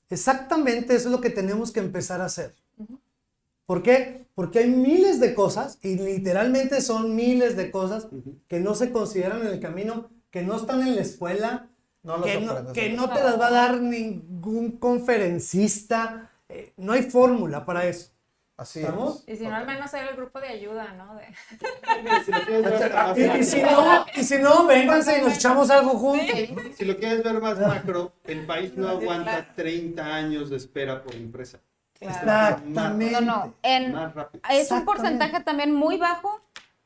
Exactamente 0.08 0.94
eso 0.94 1.08
es 1.08 1.12
lo 1.12 1.20
que 1.20 1.28
tenemos 1.28 1.70
que 1.70 1.80
empezar 1.80 2.22
a 2.22 2.26
hacer. 2.26 2.54
¿Por 3.66 3.82
qué? 3.82 4.26
Porque 4.34 4.60
hay 4.60 4.70
miles 4.70 5.20
de 5.20 5.34
cosas, 5.34 5.78
y 5.82 5.96
literalmente 5.96 6.80
son 6.80 7.14
miles 7.14 7.54
de 7.54 7.70
cosas 7.70 8.06
que 8.46 8.60
no 8.60 8.74
se 8.74 8.90
consideran 8.90 9.42
en 9.42 9.48
el 9.48 9.60
camino, 9.60 10.08
que 10.30 10.42
no 10.42 10.56
están 10.56 10.80
en 10.80 10.96
la 10.96 11.02
escuela, 11.02 11.68
No 12.02 12.22
que, 12.22 12.40
no, 12.40 12.72
que 12.72 12.90
no 12.94 13.10
te 13.10 13.22
las 13.22 13.38
va 13.38 13.48
a 13.48 13.50
dar 13.50 13.80
ningún 13.82 14.78
conferencista. 14.78 16.30
eh, 16.48 16.72
no 16.78 16.92
hay 16.94 17.02
fórmula 17.02 17.66
para 17.66 17.84
eso. 17.84 18.12
Así 18.58 18.80
¿Estamos? 18.80 19.22
es. 19.24 19.36
Y 19.36 19.38
si 19.38 19.48
no, 19.48 19.54
al 19.54 19.64
menos 19.64 19.88
ser 19.88 20.08
el 20.08 20.16
grupo 20.16 20.40
de 20.40 20.48
ayuda, 20.48 20.92
¿no? 20.94 21.14
De... 21.14 21.26
Y, 23.38 23.44
si 23.44 23.62
no, 23.62 24.04
y 24.14 24.24
si 24.24 24.38
no, 24.38 24.66
vénganse 24.66 25.18
y 25.18 25.22
nos 25.22 25.36
echamos 25.36 25.70
algo 25.70 25.90
juntos. 25.90 26.36
si 26.76 26.84
lo 26.84 26.96
quieres 26.96 27.22
ver 27.22 27.40
más 27.40 27.58
macro, 27.60 28.12
el 28.24 28.44
país 28.46 28.76
no 28.76 28.88
aguanta 28.88 29.54
30 29.54 30.04
años 30.04 30.50
de 30.50 30.56
espera 30.56 31.04
por 31.04 31.14
empresa. 31.14 31.60
Exactamente. 32.00 33.12
No, 33.12 33.20
no. 33.20 33.54
En, 33.62 33.94
es 34.50 34.72
un 34.72 34.84
porcentaje 34.84 35.40
también 35.44 35.72
muy 35.72 35.96
bajo 35.96 36.40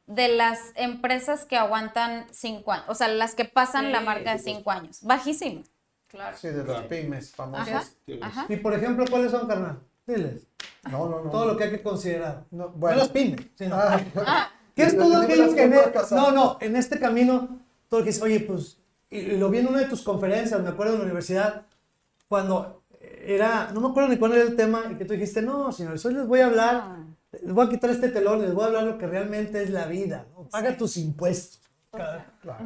de 0.06 0.28
las 0.28 0.72
empresas 0.74 1.46
que 1.46 1.56
aguantan 1.56 2.26
cinco 2.32 2.72
años. 2.72 2.84
O 2.88 2.94
sea, 2.94 3.08
las 3.08 3.34
que 3.34 3.46
pasan 3.46 3.92
la 3.92 4.02
marca 4.02 4.32
de 4.32 4.38
sí, 4.38 4.44
sí. 4.44 4.54
cinco 4.56 4.70
años. 4.70 4.98
Bajísimo. 5.02 5.62
Claro. 6.08 6.36
Sí, 6.36 6.48
de 6.48 6.64
Claro. 6.64 6.88
pymes. 6.88 7.32
Ajá. 7.38 7.84
Ajá. 8.20 8.46
Y 8.50 8.56
por 8.56 8.74
ejemplo, 8.74 9.06
¿cuáles 9.08 9.30
son, 9.30 9.48
carnal? 9.48 9.80
Diles. 10.06 10.46
No, 10.90 11.08
no, 11.08 11.22
no. 11.24 11.30
Todo 11.30 11.46
lo 11.46 11.56
que 11.56 11.64
hay 11.64 11.70
que 11.70 11.82
considerar. 11.82 12.44
No, 12.50 12.64
No 12.64 12.68
bueno. 12.70 12.96
las 12.98 13.08
pymes. 13.08 13.40
sino- 13.54 13.76
Ah, 13.76 14.00
¿Qué 14.74 14.84
es 14.84 14.96
todo 14.96 15.16
aquello 15.20 15.54
que... 15.54 15.64
en 15.64 15.72
el- 15.74 15.80
no, 16.12 16.30
no, 16.32 16.56
en 16.60 16.76
este 16.76 16.98
camino, 16.98 17.60
todo 17.88 18.00
lo 18.00 18.04
que 18.04 18.10
dice, 18.12 18.24
oye, 18.24 18.40
pues, 18.40 18.78
y 19.10 19.18
y 19.18 19.36
lo 19.36 19.50
vi 19.50 19.58
en 19.58 19.68
una 19.68 19.80
de 19.80 19.86
tus 19.86 20.02
conferencias, 20.02 20.60
me 20.62 20.70
acuerdo 20.70 20.94
en 20.94 20.98
la 21.00 21.04
universidad, 21.04 21.66
cuando 22.28 22.82
era, 23.00 23.70
no 23.72 23.80
me 23.80 23.88
acuerdo 23.88 24.08
ni 24.08 24.16
cuál 24.16 24.32
era 24.32 24.42
el 24.42 24.56
tema, 24.56 24.84
y 24.90 24.94
que 24.96 25.04
tú 25.04 25.12
dijiste, 25.12 25.42
no, 25.42 25.70
señores, 25.72 26.04
hoy 26.06 26.14
les 26.14 26.26
voy 26.26 26.40
a 26.40 26.46
hablar, 26.46 26.96
les 27.32 27.52
voy 27.52 27.66
a 27.66 27.70
quitar 27.70 27.90
este 27.90 28.08
telón, 28.08 28.40
les 28.40 28.54
voy 28.54 28.64
a 28.64 28.66
hablar 28.68 28.84
lo 28.84 28.96
que 28.98 29.06
realmente 29.06 29.62
es 29.62 29.68
la 29.70 29.84
vida, 29.86 30.26
¿no? 30.34 30.44
Paga 30.48 30.76
tus 30.76 30.96
impuestos. 30.96 31.60
Claro. 31.90 32.24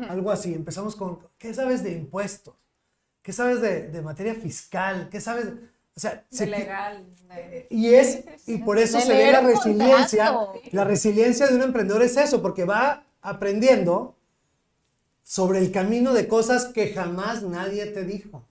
Algo 0.09 0.30
así, 0.30 0.54
empezamos 0.54 0.94
con, 0.94 1.18
¿qué 1.38 1.52
sabes 1.52 1.82
de 1.82 1.90
impuestos? 1.92 2.54
¿Qué 3.22 3.32
sabes 3.32 3.61
de, 3.61 3.88
de 3.88 4.02
materia 4.02 4.35
fiscal? 4.37 5.09
¿Qué 5.11 5.20
sabes? 5.20 5.46
O 5.96 6.00
sea, 6.00 6.24
De 6.30 6.37
se- 6.37 6.46
legal. 6.46 7.06
de- 7.28 7.66
y 7.70 7.94
es, 7.94 8.24
y 8.46 8.59
por 8.59 8.78
eso 8.78 9.00
se 9.00 9.14
ve 9.14 9.32
la 9.32 9.40
resiliencia. 9.40 10.32
contrato. 10.35 10.61
La 10.72 10.85
resiliencia 10.85 11.46
de 11.46 11.54
un 11.56 11.62
emprendedor 11.62 12.02
es 12.02 12.16
eso, 12.18 12.42
porque 12.42 12.64
va 12.64 13.04
aprendiendo 13.22 14.14
sobre 15.22 15.59
el 15.59 15.72
camino 15.72 16.12
de 16.12 16.28
cosas 16.28 16.66
que 16.66 16.92
jamás 16.92 17.42
nadie 17.42 17.87
te 17.87 18.04
dijo. 18.04 18.44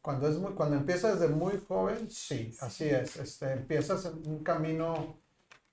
Cuando, 0.00 0.28
es 0.28 0.36
muy, 0.38 0.52
cuando 0.52 0.76
empiezas 0.76 1.18
desde 1.20 1.32
muy 1.34 1.60
joven, 1.68 2.10
sí, 2.10 2.54
así 2.60 2.88
es. 2.88 3.16
Este, 3.16 3.52
empiezas 3.52 4.04
en 4.06 4.22
un 4.26 4.42
camino 4.42 5.16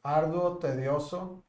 arduo, 0.03 0.57
tedioso, 0.57 1.43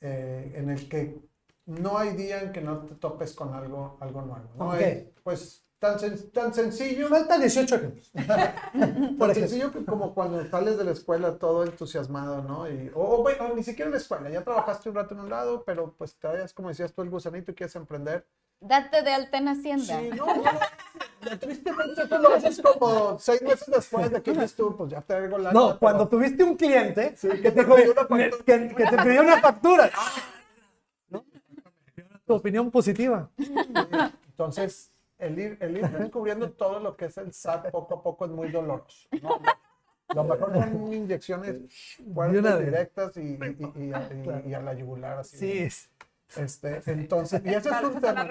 eh, 0.00 0.52
en 0.56 0.70
el 0.70 0.88
que 0.88 1.18
no 1.66 1.98
hay 1.98 2.14
día 2.16 2.40
en 2.42 2.52
que 2.52 2.60
no 2.60 2.78
te 2.86 2.94
topes 2.96 3.32
con 3.34 3.54
algo, 3.54 3.96
algo 4.00 4.22
nuevo. 4.22 4.48
¿no? 4.58 4.66
¿Con 4.68 4.76
Es, 4.76 4.82
qué? 4.82 5.12
pues 5.22 5.62
tan, 5.86 5.98
sen- 5.98 6.30
tan 6.32 6.54
sencillo, 6.54 7.08
Falta 7.08 7.38
18 7.38 7.74
ejemplos. 7.76 8.10
tan 9.18 9.34
sencillo 9.34 9.72
que 9.72 9.84
como 9.84 10.14
cuando 10.14 10.44
sales 10.48 10.76
de 10.78 10.84
la 10.84 10.90
escuela 10.92 11.38
todo 11.38 11.64
entusiasmado, 11.64 12.42
¿no? 12.42 12.68
Y, 12.70 12.90
o, 12.94 13.00
o, 13.18 13.22
bueno, 13.22 13.54
ni 13.54 13.62
siquiera 13.62 13.86
en 13.86 13.92
la 13.92 13.98
escuela, 13.98 14.28
ya 14.30 14.42
trabajaste 14.42 14.88
un 14.88 14.94
rato 14.96 15.14
en 15.14 15.20
un 15.20 15.30
lado, 15.30 15.62
pero 15.64 15.94
pues 15.96 16.14
te 16.16 16.26
vayas, 16.26 16.52
como 16.52 16.68
decías 16.68 16.92
tú, 16.92 17.02
el 17.02 17.10
gusanito 17.10 17.50
y 17.52 17.54
quieres 17.54 17.76
emprender. 17.76 18.26
Date 18.60 19.02
de 19.02 19.12
alta 19.12 19.36
en 19.38 19.48
Hacienda. 19.48 20.00
Sí, 20.00 20.10
no, 20.16 20.24
no, 20.26 20.42
no, 20.42 21.38
tristemente 21.38 22.06
tú 22.08 22.18
lo 22.18 22.34
haces 22.34 22.60
como 22.62 23.18
seis 23.18 23.42
meses 23.42 23.66
después 23.66 24.10
de 24.10 24.22
que 24.22 24.32
dices 24.32 24.54
tú, 24.54 24.74
pues 24.76 24.90
ya 24.90 25.02
traigo 25.02 25.36
la 25.36 25.52
No, 25.52 25.78
cuando 25.78 26.08
tuviste 26.08 26.42
un 26.42 26.56
cliente 26.56 27.14
Sí, 27.16 27.28
que, 27.28 27.50
te, 27.50 27.64
pidió 27.64 27.92
una 27.92 28.06
factura. 28.06 28.30
que- 28.46 28.74
que 28.74 28.84
te 28.86 28.96
pidió 29.02 29.20
una 29.22 29.40
factura. 29.42 29.90
¿No? 31.10 31.24
Tu 32.26 32.32
opinión 32.34 32.70
positiva. 32.70 33.28
Entonces, 34.28 34.90
el 35.18 35.38
ir, 35.38 35.58
el 35.60 35.76
ir 35.78 35.88
descubriendo 35.90 36.50
todo 36.52 36.80
lo 36.80 36.96
que 36.96 37.06
es 37.06 37.16
el 37.18 37.32
SAT 37.32 37.70
poco 37.70 37.94
a 37.94 38.02
poco 38.02 38.24
es 38.26 38.30
muy 38.30 38.50
doloroso. 38.50 39.08
¿no? 39.22 39.38
Lo 40.08 40.24
mejor 40.24 40.54
son 40.54 40.92
inyecciones 40.92 41.96
fuertes, 42.14 42.60
directas 42.64 43.16
y, 43.16 43.20
y- 43.20 43.72
y- 43.76 44.50
y 44.50 44.54
a, 44.54 44.60
la 44.60 44.74
yugular. 44.74 45.18
Así, 45.18 45.36
Sí, 45.36 45.58
es- 45.58 45.90
Este, 46.36 46.82
entonces, 46.86 47.40
y 47.44 47.54
ese 47.54 47.70
es 47.70 47.82
un 47.82 48.00
tema. 48.00 48.26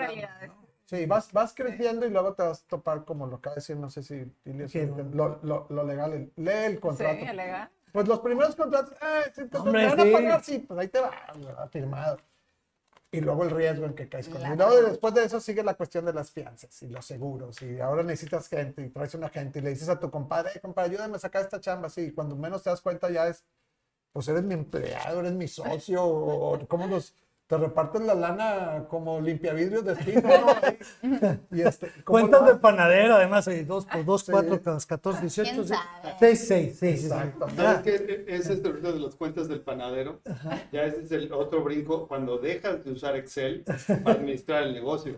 Sí, 0.86 1.06
vas, 1.08 1.32
vas 1.34 1.54
creciendo 1.56 2.06
y 2.06 2.12
luego 2.12 2.36
te 2.36 2.44
vas 2.44 2.62
a 2.64 2.68
topar, 2.68 3.06
como 3.06 3.26
lo 3.26 3.38
acaba 3.38 3.56
de 3.56 3.60
decir, 3.62 3.76
no 3.76 3.90
sé 3.90 4.04
si 4.04 4.32
¿Qué? 4.44 4.86
lo, 5.14 5.40
lo, 5.42 5.66
lo 5.70 5.84
legal, 5.84 6.32
lee 6.36 6.52
el 6.66 6.76
Sí, 6.76 6.80
contrato. 6.80 7.26
legal. 7.34 7.70
Pues 7.92 8.08
los 8.08 8.20
primeros 8.20 8.56
contratos, 8.56 8.94
ah, 9.02 9.22
sí, 9.34 9.44
te, 9.44 9.48
te 9.50 9.58
Hombre, 9.58 9.86
van 9.88 10.00
a 10.00 10.04
sí. 10.04 10.12
pagar, 10.12 10.44
sí, 10.44 10.60
pues 10.60 10.80
ahí 10.80 10.88
te 10.90 11.00
va, 11.00 11.12
firmado. 11.72 12.18
Y 13.16 13.22
luego 13.22 13.44
el 13.44 13.52
riesgo 13.52 13.86
en 13.86 13.94
que 13.94 14.08
caes 14.10 14.28
con 14.30 14.42
él. 14.46 14.58
Después 14.88 15.14
de 15.14 15.24
eso 15.24 15.40
sigue 15.40 15.64
la 15.64 15.74
cuestión 15.76 16.06
de 16.06 16.14
las 16.14 16.32
fianzas 16.32 16.82
y 16.84 16.88
los 16.88 17.06
seguros. 17.06 17.62
Y 17.62 17.80
ahora 17.80 18.04
necesitas 18.04 18.48
gente 18.48 18.82
y 18.84 18.90
traes 18.90 19.14
una 19.16 19.30
gente 19.30 19.60
y 19.60 19.62
le 19.62 19.70
dices 19.70 19.90
a 19.90 20.00
tu 20.00 20.10
compadre, 20.12 20.52
"Hey, 20.54 20.60
compadre, 20.62 20.92
ayúdame 20.92 21.16
a 21.16 21.20
sacar 21.20 21.42
esta 21.44 21.60
chamba. 21.60 21.90
Sí, 21.90 22.02
y 22.02 22.12
cuando 22.12 22.36
menos 22.36 22.64
te 22.64 22.70
das 22.70 22.82
cuenta 22.82 23.10
ya 23.10 23.28
es, 23.28 23.44
pues 24.12 24.28
eres 24.28 24.44
mi 24.44 24.54
empleado, 24.54 25.20
eres 25.20 25.34
mi 25.34 25.48
socio, 25.48 26.04
o, 26.04 26.54
o 26.56 26.68
cómo 26.68 26.88
nos... 26.88 27.14
Te 27.48 27.58
reparten 27.60 28.08
la 28.08 28.16
lana 28.16 28.86
como 28.90 29.22
limpiavidrios 29.22 29.86
de. 29.86 29.94
Y 31.52 31.62
este, 31.62 31.92
¿cómo 32.04 32.20
Cuentas 32.22 32.42
no? 32.42 32.48
de 32.48 32.56
panadero, 32.56 33.16
además, 33.16 33.46
2 33.68 33.86
por 33.86 34.04
2, 34.06 34.22
Sí. 34.26 34.32
4, 34.32 34.62
14, 34.88 35.22
18, 35.22 35.52
¿Quién 35.54 35.68
sabe? 35.68 35.82
6, 36.20 36.48
6, 36.48 36.80
sí, 36.80 36.92
sí, 36.94 36.98
sí. 36.98 37.06
Exacto. 37.06 37.48
¿Sabes 37.56 37.82
qué? 37.84 38.26
Ese 38.28 38.54
es 38.54 38.64
el 38.66 38.82
de 38.82 39.00
las 39.00 39.16
cuentas 39.16 39.48
del 39.48 39.62
panadero. 39.62 40.22
Ya 40.72 40.86
ese 40.86 41.04
es 41.04 41.12
el 41.12 41.32
otro 41.34 41.64
brinco 41.64 42.08
cuando 42.08 42.40
dejas 42.40 42.84
de 42.84 42.92
usar 42.92 43.16
Excel 43.16 43.64
para 44.04 44.18
administrar 44.18 44.64
el 44.64 44.74
negocio. 44.74 45.14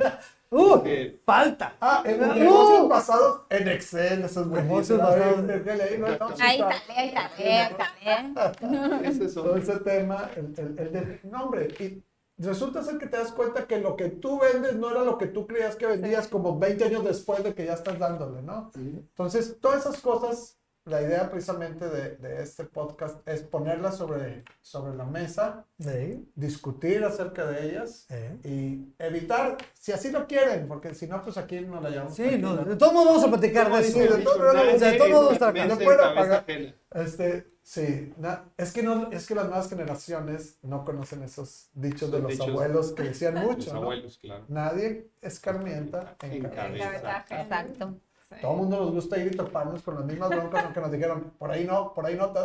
¡Uh! 0.49 0.67
Porque 0.69 1.19
¡Falta! 1.25 1.75
Ah, 1.79 2.03
en 2.05 2.19
los 2.19 2.29
Uh. 2.29 2.39
negocios 2.39 2.89
basados 2.89 3.41
en 3.49 3.67
Excel, 3.69 4.23
eso 4.25 4.41
es 4.41 4.47
Negocios 4.47 4.99
basados- 4.99 5.37
Ahí, 5.39 5.45
déjale 5.45 5.83
ahí, 5.83 5.97
no, 5.97 6.07
Ahí 6.07 6.59
está. 6.59 6.71
está, 6.71 6.93
ahí 6.93 7.07
está, 7.07 7.91
ahí 8.05 8.31
está. 8.31 9.01
es 9.09 9.19
eso. 9.19 9.43
Todo 9.43 9.55
ese 9.57 9.77
tema, 9.79 10.29
el, 10.35 10.53
el, 10.57 10.79
el 10.79 10.91
de, 10.93 11.19
no 11.23 11.43
hombre, 11.43 11.67
y 11.79 12.01
resulta 12.37 12.83
ser 12.83 12.97
que 12.97 13.07
te 13.07 13.17
das 13.17 13.31
cuenta 13.31 13.67
que 13.67 13.79
lo 13.79 13.95
que 13.95 14.09
tú 14.09 14.39
vendes 14.39 14.75
no 14.75 14.91
era 14.91 15.03
lo 15.03 15.17
que 15.17 15.27
tú 15.27 15.47
creías 15.47 15.75
que 15.75 15.87
vendías 15.87 16.27
como 16.27 16.57
20 16.59 16.83
años 16.85 17.03
después 17.03 17.43
de 17.43 17.53
que 17.53 17.65
ya 17.65 17.73
estás 17.73 17.97
dándole, 17.97 18.41
¿no? 18.41 18.71
Entonces, 18.75 19.57
todas 19.59 19.85
esas 19.85 20.01
cosas, 20.01 20.56
la 20.87 21.01
idea 21.01 21.29
precisamente 21.29 21.87
de, 21.87 22.15
de 22.17 22.41
este 22.41 22.63
podcast 22.63 23.27
es 23.27 23.41
ponerlas 23.43 23.97
sobre, 23.97 24.43
sobre 24.61 24.95
la 24.95 25.05
mesa, 25.05 25.65
Sí, 25.79 26.27
discutir 26.35 27.03
acerca 27.03 27.45
de 27.45 27.69
ellas 27.69 28.05
eh. 28.09 28.37
y 28.43 28.93
evitar, 28.97 29.57
si 29.73 29.91
así 29.91 30.11
lo 30.11 30.25
quieren, 30.27 30.67
porque 30.67 30.95
si 30.95 31.07
no, 31.07 31.21
pues 31.21 31.37
aquí 31.37 31.59
no 31.61 31.79
la 31.81 31.89
llevamos. 31.89 32.15
Sí, 32.15 32.37
no, 32.39 32.55
de 32.57 32.75
todos 32.75 32.93
modos 32.93 33.07
vamos 33.09 33.23
a 33.25 33.29
platicar 33.29 33.71
de 33.71 33.83
Sí, 33.83 33.99
eso. 33.99 34.17
de 34.17 34.23
todo- 34.23 34.49
o 34.49 34.79
sea, 34.79 34.91
de 34.91 34.97
todo 34.97 35.09
modo 35.09 35.31
está 35.31 35.49
acá. 35.49 35.61
No 35.63 35.69
Mente 35.69 35.83
puedo 35.85 35.97
cabeza 35.99 36.19
apagar. 36.21 36.39
ajena. 36.41 36.75
Este, 36.95 37.47
sí, 37.63 38.13
na- 38.17 38.45
es 38.57 38.71
que 38.71 38.81
no, 38.81 39.11
es 39.11 39.27
que 39.27 39.35
las 39.35 39.45
nuevas 39.45 39.69
generaciones 39.69 40.57
no 40.63 40.85
conocen 40.85 41.21
esos 41.23 41.69
dichos 41.73 42.11
de 42.11 42.19
los 42.19 42.31
dichos. 42.31 42.47
abuelos 42.47 42.93
que 42.93 43.03
decían 43.03 43.35
Los 43.35 43.43
mucho, 43.43 43.73
¿no? 43.73 43.81
abuelos, 43.81 44.17
claro. 44.19 44.45
Nadie 44.47 45.09
escarmienta 45.21 46.15
en 46.21 46.31
En 46.31 46.41
cabeza. 46.43 46.63
cabeza. 46.63 47.01
Cabeza. 47.27 47.41
Exacto. 47.41 47.99
Sí. 48.29 48.35
Todo 48.41 48.51
el 48.51 48.57
mundo 48.57 48.79
nos 48.81 48.91
gusta 48.91 49.17
ir 49.17 49.31
y 49.33 49.35
toparnos 49.37 49.81
con 49.83 49.95
las 49.95 50.05
mismas 50.05 50.29
broncas, 50.29 50.65
aunque 50.65 50.81
nos 50.81 50.91
dijeron, 50.91 51.31
por 51.37 51.49
ahí 51.49 51.63
no, 51.65 51.93
por 51.93 52.05
ahí 52.05 52.15
no, 52.15 52.27
te 52.31 52.39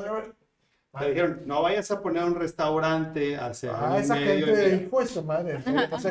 Te 0.98 1.08
dijeron, 1.08 1.42
no 1.46 1.62
vayas 1.62 1.90
a 1.90 2.00
poner 2.00 2.22
un 2.24 2.34
restaurante 2.36 3.36
hacia 3.36 3.72
Ah, 3.74 3.98
esa 3.98 4.14
medio. 4.14 4.46
gente, 4.46 4.68
y- 4.76 4.86
hijo 4.86 5.00
de 5.00 5.06
su 5.06 5.22
madre, 5.24 5.58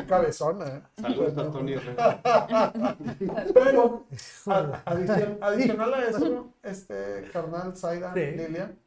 cabezona. 0.07 0.65
¿eh? 0.67 0.81
Saludos 0.99 1.37
a 1.37 1.51
Tony 1.51 1.73
Herrera. 1.73 2.21
Pero, 3.53 4.05
adicional 5.39 5.93
a 5.93 5.99
eso, 6.05 6.47
este 6.63 7.29
carnal 7.31 7.77
Zaida, 7.77 8.13
Sí. 8.13 8.19
Lilian, 8.35 8.77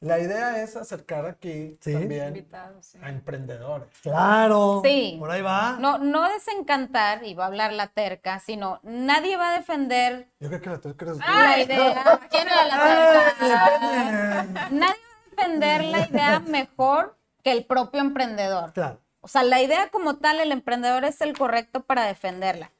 la 0.00 0.18
idea 0.20 0.62
es 0.62 0.76
acercar 0.76 1.26
aquí 1.26 1.76
Sí. 1.80 1.92
también 1.92 2.46
sí. 2.80 2.98
a 3.02 3.08
emprendedores. 3.08 3.88
Claro. 4.02 4.80
Sí. 4.84 5.16
Por 5.18 5.30
ahí 5.30 5.42
va. 5.42 5.76
No, 5.80 5.98
no 5.98 6.28
desencantar, 6.28 7.24
y 7.24 7.34
va 7.34 7.44
a 7.44 7.46
hablar 7.48 7.72
la 7.72 7.88
terca, 7.88 8.38
sino 8.38 8.80
nadie 8.82 9.36
va 9.36 9.50
a 9.50 9.58
defender 9.58 10.28
Yo 10.40 10.48
creo 10.48 10.60
que 10.60 10.70
la 10.70 10.80
tuya 10.80 10.94
eres 11.00 11.18
la 11.18 11.58
idea. 11.60 12.20
¿Quién 12.30 12.46
era 12.48 12.64
la 12.64 13.34
terca? 13.38 14.68
Nadie 14.70 14.86
va 14.86 14.86
a 14.86 15.30
defender 15.36 15.84
la 15.84 16.06
idea 16.08 16.40
mejor 16.40 17.18
que 17.42 17.52
el 17.52 17.64
propio 17.66 18.00
emprendedor. 18.00 18.72
Claro. 18.72 19.00
O 19.20 19.28
sea, 19.28 19.42
la 19.42 19.60
idea 19.60 19.90
como 19.90 20.16
tal, 20.18 20.38
el 20.40 20.52
emprendedor 20.52 21.04
es 21.04 21.20
el 21.20 21.36
correcto 21.36 21.82
para 21.84 22.04
defenderla. 22.04 22.70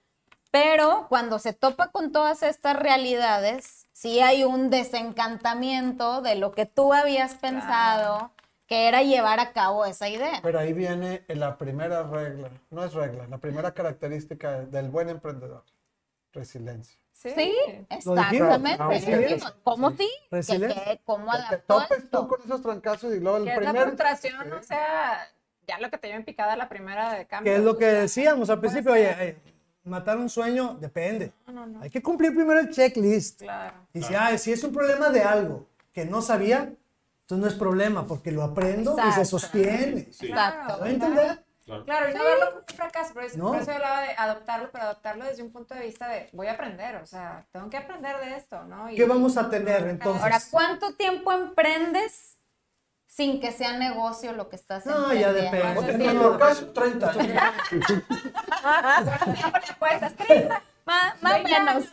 Pero 0.51 1.07
cuando 1.09 1.39
se 1.39 1.53
topa 1.53 1.89
con 1.89 2.11
todas 2.11 2.43
estas 2.43 2.77
realidades, 2.77 3.87
sí 3.93 4.21
hay 4.21 4.45
un 4.45 4.71
desencantamiento 4.71 6.23
de 6.23 6.37
lo 6.37 6.53
que 6.53 6.67
tú 6.67 6.93
habías 6.95 7.35
pensado 7.35 8.33
que 8.67 8.87
era 8.89 9.03
llevar 9.03 9.41
a 9.41 9.53
cabo 9.53 9.85
esa 9.87 10.09
idea. 10.09 10.41
Pero 10.43 10.59
ahí 10.59 10.73
viene 10.73 11.25
la 11.29 11.57
primera 11.57 12.03
regla, 12.03 12.51
no 12.71 12.85
es 12.85 12.93
regla, 12.95 13.27
la 13.27 13.39
primera 13.39 13.73
característica 13.73 14.61
del 14.63 14.91
buen 14.91 15.09
emprendedor, 15.09 15.65
resiliencia. 16.33 16.99
Sí. 17.13 17.31
Sí, 17.35 17.53
exactamente. 17.91 18.77
Ah, 18.79 18.91
sí. 18.99 19.53
¿Cómo 19.65 19.91
sí? 19.91 20.09
¿Que 20.31 20.37
Resiliencia. 20.37 20.85
qué? 20.85 21.01
¿Cómo 21.05 21.33
Que 21.33 21.57
te 21.57 21.63
topes 21.63 21.99
esto? 21.99 22.21
tú 22.21 22.29
con 22.29 22.41
esos 22.45 22.63
trancazos 22.63 23.13
y 23.15 23.21
luego 23.21 23.39
el 23.39 23.45
Que 23.45 23.51
es 23.55 23.57
la 23.61 23.71
primer... 23.71 23.87
frustración, 23.89 24.45
Sí. 24.45 24.51
o 24.53 24.63
sea, 24.63 25.29
ya 25.67 25.79
lo 25.81 25.91
que 25.91 25.99
te 25.99 26.07
lleva 26.07 26.19
en 26.21 26.25
picada 26.25 26.57
la 26.57 26.69
primera 26.69 27.13
de 27.15 27.27
cambio. 27.27 27.53
Que 27.53 27.59
es 27.59 27.65
lo 27.65 27.77
que 27.77 27.87
decíamos 27.87 28.51
al 28.51 28.61
principio, 28.61 28.93
ser. 28.93 29.15
oye, 29.17 29.29
eh, 29.31 29.39
matar 29.85 30.19
un 30.19 30.29
sueño 30.29 30.77
depende. 30.81 31.33
No, 31.47 31.53
no, 31.53 31.67
no. 31.67 31.81
Hay 31.83 31.91
que 31.91 32.03
cumplir 32.03 32.35
primero 32.35 32.61
el 32.61 32.71
checklist. 32.71 33.41
Claro. 33.41 33.77
Y 33.93 34.03
si, 34.03 34.15
ah, 34.15 34.37
si 34.39 34.53
es 34.53 34.63
un 34.65 34.73
problema 34.73 35.11
de 35.11 35.23
algo 35.23 35.67
que 35.93 36.05
no 36.05 36.21
sabía, 36.23 36.73
entonces 37.23 37.43
no 37.43 37.47
es 37.47 37.55
problema, 37.55 38.07
porque 38.07 38.31
lo 38.33 38.43
aprendo 38.43 38.93
y 38.99 39.01
se 39.03 39.09
Exacto. 39.09 39.25
sostiene. 39.27 40.09
Sí, 40.13 40.27
Exacto. 40.29 40.75
¿Me 40.75 40.81
va 40.81 40.87
a 40.87 40.91
entender? 40.91 41.45
claro. 41.65 41.85
Claro, 41.85 42.09
y 42.11 42.15
no 42.15 42.25
verlo 42.25 42.47
como 42.47 42.59
un 42.67 42.75
fracaso, 42.77 43.13
por 43.13 43.25
eso, 43.25 43.37
No. 43.37 43.49
por 43.49 43.59
eso 43.61 43.73
hablaba 43.73 44.01
de 44.01 44.09
adoptarlo, 44.17 44.71
pero 44.73 44.85
adoptarlo 44.85 45.25
desde 45.27 45.43
un 45.43 45.53
punto 45.53 45.75
de 45.75 45.83
vista 45.83 46.09
de 46.09 46.31
voy 46.33 46.47
a 46.47 46.53
aprender, 46.53 46.97
o 46.97 47.05
sea, 47.05 47.45
tengo 47.53 47.69
que 47.69 47.77
aprender 47.77 48.17
de 48.21 48.37
esto, 48.37 48.65
¿no? 48.65 48.91
Y- 48.91 48.95
¿Qué 48.97 49.05
vamos 49.05 49.37
a 49.37 49.51
tener 49.51 49.87
entonces? 49.87 50.23
Ahora, 50.23 50.39
¿cuánto 50.51 50.95
tiempo 50.95 51.31
emprendes 51.31 52.38
sin 53.19 53.41
que 53.41 53.51
sea 53.51 53.77
negocio 53.77 54.33
lo 54.33 54.49
que 54.49 54.55
estás 54.55 54.87
No, 54.87 55.13
ya 55.13 55.33
depende. 55.33 55.59
Pues 55.75 55.89
En 55.89 55.99
nuestro 55.99 56.39
caso, 56.39 56.67
30 56.67 57.11
años. 57.11 57.27
Ya 59.67 59.77
cuentas, 59.81 60.15
30, 60.15 60.63
Más, 60.89 61.23
más 61.23 61.33
o 61.33 61.35
20 61.45 61.51
menos. 61.61 61.85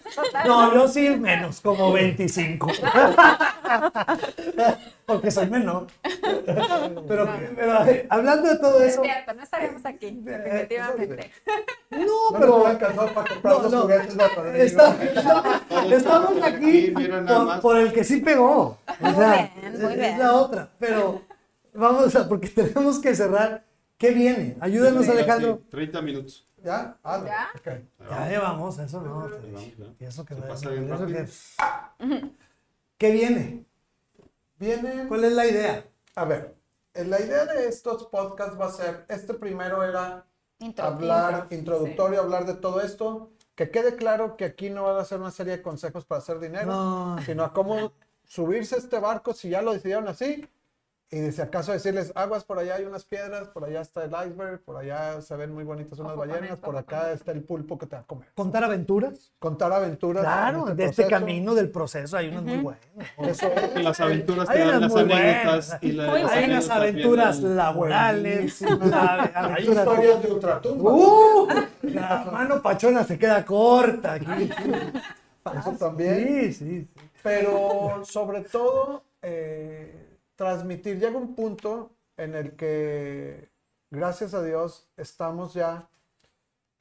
No, 0.45 0.73
yo 0.73 0.87
sí 0.87 1.09
menos, 1.09 1.59
como 1.59 1.91
25. 1.91 2.67
Porque 5.05 5.29
soy 5.31 5.49
menor. 5.49 5.87
Pero, 7.05 7.29
pero, 7.55 7.85
eh, 7.87 8.07
hablando 8.09 8.47
de 8.47 8.57
todo 8.57 8.81
Es 8.81 8.93
eso, 8.93 9.03
cierto, 9.03 9.33
no 9.33 9.43
estaríamos 9.43 9.85
aquí, 9.85 10.11
definitivamente. 10.21 11.31
no, 11.91 11.99
No 11.99 12.07
pero 12.39 12.47
nos 12.47 12.63
va 12.63 12.67
a 12.67 12.71
alcanzar 12.71 13.13
para 13.13 13.29
comprar 13.29 13.53
No, 13.53 13.61
los 13.63 13.71
no. 13.73 13.81
juguetes 13.81 14.17
de 14.17 14.27
Rodrigo. 14.29 14.63
Está- 14.63 15.03
está- 15.03 15.95
estamos 15.95 16.41
aquí 16.43 16.93
por, 17.27 17.59
por 17.61 17.77
el 17.77 17.91
que 17.93 18.03
sí 18.05 18.21
pegó. 18.21 18.77
O 19.01 19.13
sea, 19.13 19.51
bien, 19.61 19.81
muy 19.81 19.91
es, 19.93 19.99
bien. 19.99 20.19
la 20.19 20.33
otra. 20.35 20.69
Pero 20.79 21.21
vamos 21.73 22.15
a, 22.15 22.27
porque 22.29 22.47
tenemos 22.55 22.99
que 22.99 23.13
cerrar. 23.13 23.63
¿Qué 23.97 24.11
viene? 24.11 24.57
Ayúdanos, 24.59 25.05
Sí, 25.05 25.11
Alejandro. 25.11 25.59
sí, 25.63 25.69
30 25.71 26.01
minutos. 26.01 26.45
¿Ya? 26.65 26.97
Ah, 27.03 27.19
no. 27.19 27.25
¿Ya? 27.27 27.49
Ya 28.09 28.27
llevamos, 28.27 28.79
eso 28.79 28.99
no. 29.01 29.21
Ahí 29.21 29.51
vamos, 29.51 29.77
ya. 29.77 29.85
Y 29.99 30.05
eso 30.05 30.25
que 30.25 30.33
Se 30.33 30.41
no- 30.41 30.47
pasa 30.47 30.69
bien 30.71 30.85
eso 30.91 30.97
rápido. 30.97 31.25
que- 31.99 32.31
¿Qué 32.97 33.11
viene? 33.11 33.65
Viene... 34.57 35.07
¿Cuál 35.07 35.25
es 35.25 35.33
la 35.33 35.45
idea? 35.45 35.85
A 36.15 36.25
ver, 36.25 36.55
eh, 36.95 37.05
la 37.05 37.21
idea 37.21 37.45
de 37.45 37.67
estos 37.67 38.07
podcasts 38.07 38.59
va 38.59 38.65
a 38.65 38.71
ser, 38.71 39.05
este 39.09 39.35
primero 39.35 39.83
era 39.83 40.25
Intro- 40.59 40.85
hablar, 40.85 41.33
intro, 41.51 41.57
introductorio, 41.57 42.21
hablar 42.21 42.45
de 42.47 42.55
todo 42.55 42.81
esto, 42.81 43.29
que 43.53 43.69
quede 43.69 43.95
claro 43.95 44.35
que 44.35 44.45
aquí 44.45 44.71
no 44.71 44.83
va 44.85 44.99
a 44.99 45.05
ser 45.05 45.19
una 45.19 45.29
serie 45.31 45.57
de 45.57 45.61
consejos 45.61 46.05
para 46.05 46.19
hacer 46.19 46.39
dinero, 46.39 46.65
No. 46.65 47.17
sino 47.25 47.43
a 47.43 47.53
cómo 47.53 47.91
subirse 48.23 48.73
a 48.75 48.79
este 48.79 48.97
barco 48.99 49.33
si 49.33 49.49
ya 49.49 49.61
lo 49.61 49.71
decidieron 49.73 50.07
así, 50.07 50.49
y 51.15 51.21
de 51.21 51.31
si 51.31 51.41
acaso 51.41 51.71
decirles, 51.71 52.11
aguas, 52.13 52.43
por 52.43 52.59
allá 52.59 52.75
hay 52.75 52.83
unas 52.83 53.05
piedras, 53.05 53.47
por 53.47 53.63
allá 53.63 53.79
está 53.79 54.03
el 54.03 54.11
iceberg, 54.11 54.59
por 54.65 54.75
allá 54.75 55.21
se 55.21 55.33
ven 55.37 55.53
muy 55.53 55.63
bonitas 55.63 55.97
unas 55.99 56.17
ballenas, 56.17 56.57
por 56.59 56.75
acá 56.75 57.11
está 57.13 57.31
el 57.31 57.41
pulpo 57.41 57.77
que 57.77 57.85
te 57.85 57.95
va 57.95 58.01
a 58.01 58.05
comer. 58.05 58.27
¿Contar 58.35 58.65
aventuras? 58.65 59.31
Contar 59.39 59.71
aventuras. 59.71 60.23
Claro, 60.25 60.67
en 60.69 60.75
de 60.75 60.85
este 60.85 61.07
camino 61.07 61.55
del 61.55 61.69
proceso 61.69 62.17
hay 62.17 62.27
unas 62.27 62.43
muy 62.43 62.57
buenas. 62.57 62.83
Eso 63.17 63.47
es. 63.47 63.77
Y 63.77 63.83
las 63.83 63.99
aventuras 64.01 64.49
Hay 64.49 64.57
te 64.57 64.65
dan 64.67 64.81
las 64.81 64.95
anécdotas. 64.95 65.77
Y 65.81 65.91
la- 65.93 66.03
las 66.05 66.31
Hay 66.33 66.45
unas 66.49 66.69
anécdotas 66.69 66.71
aventuras 66.71 67.39
laborales, 67.39 68.61
la- 68.61 69.31
Hay 69.55 69.69
historias 69.69 70.21
de 70.21 70.31
ultratumba. 70.33 70.91
¡Uh! 70.93 71.47
La 71.83 72.27
mano 72.29 72.61
pachona 72.61 73.05
se 73.05 73.17
queda 73.17 73.45
corta 73.45 74.13
aquí. 74.13 74.49
Eso 75.59 75.71
también. 75.79 76.27
Sí, 76.27 76.53
sí, 76.53 76.81
sí. 76.81 76.87
Pero 77.23 78.01
sobre 78.03 78.41
todo, 78.41 79.03
eh, 79.21 80.04
transmitir. 80.35 80.99
Llega 80.99 81.17
un 81.17 81.35
punto 81.35 81.91
en 82.17 82.35
el 82.35 82.55
que, 82.55 83.49
gracias 83.91 84.33
a 84.33 84.41
Dios, 84.43 84.87
estamos 84.97 85.53
ya, 85.53 85.89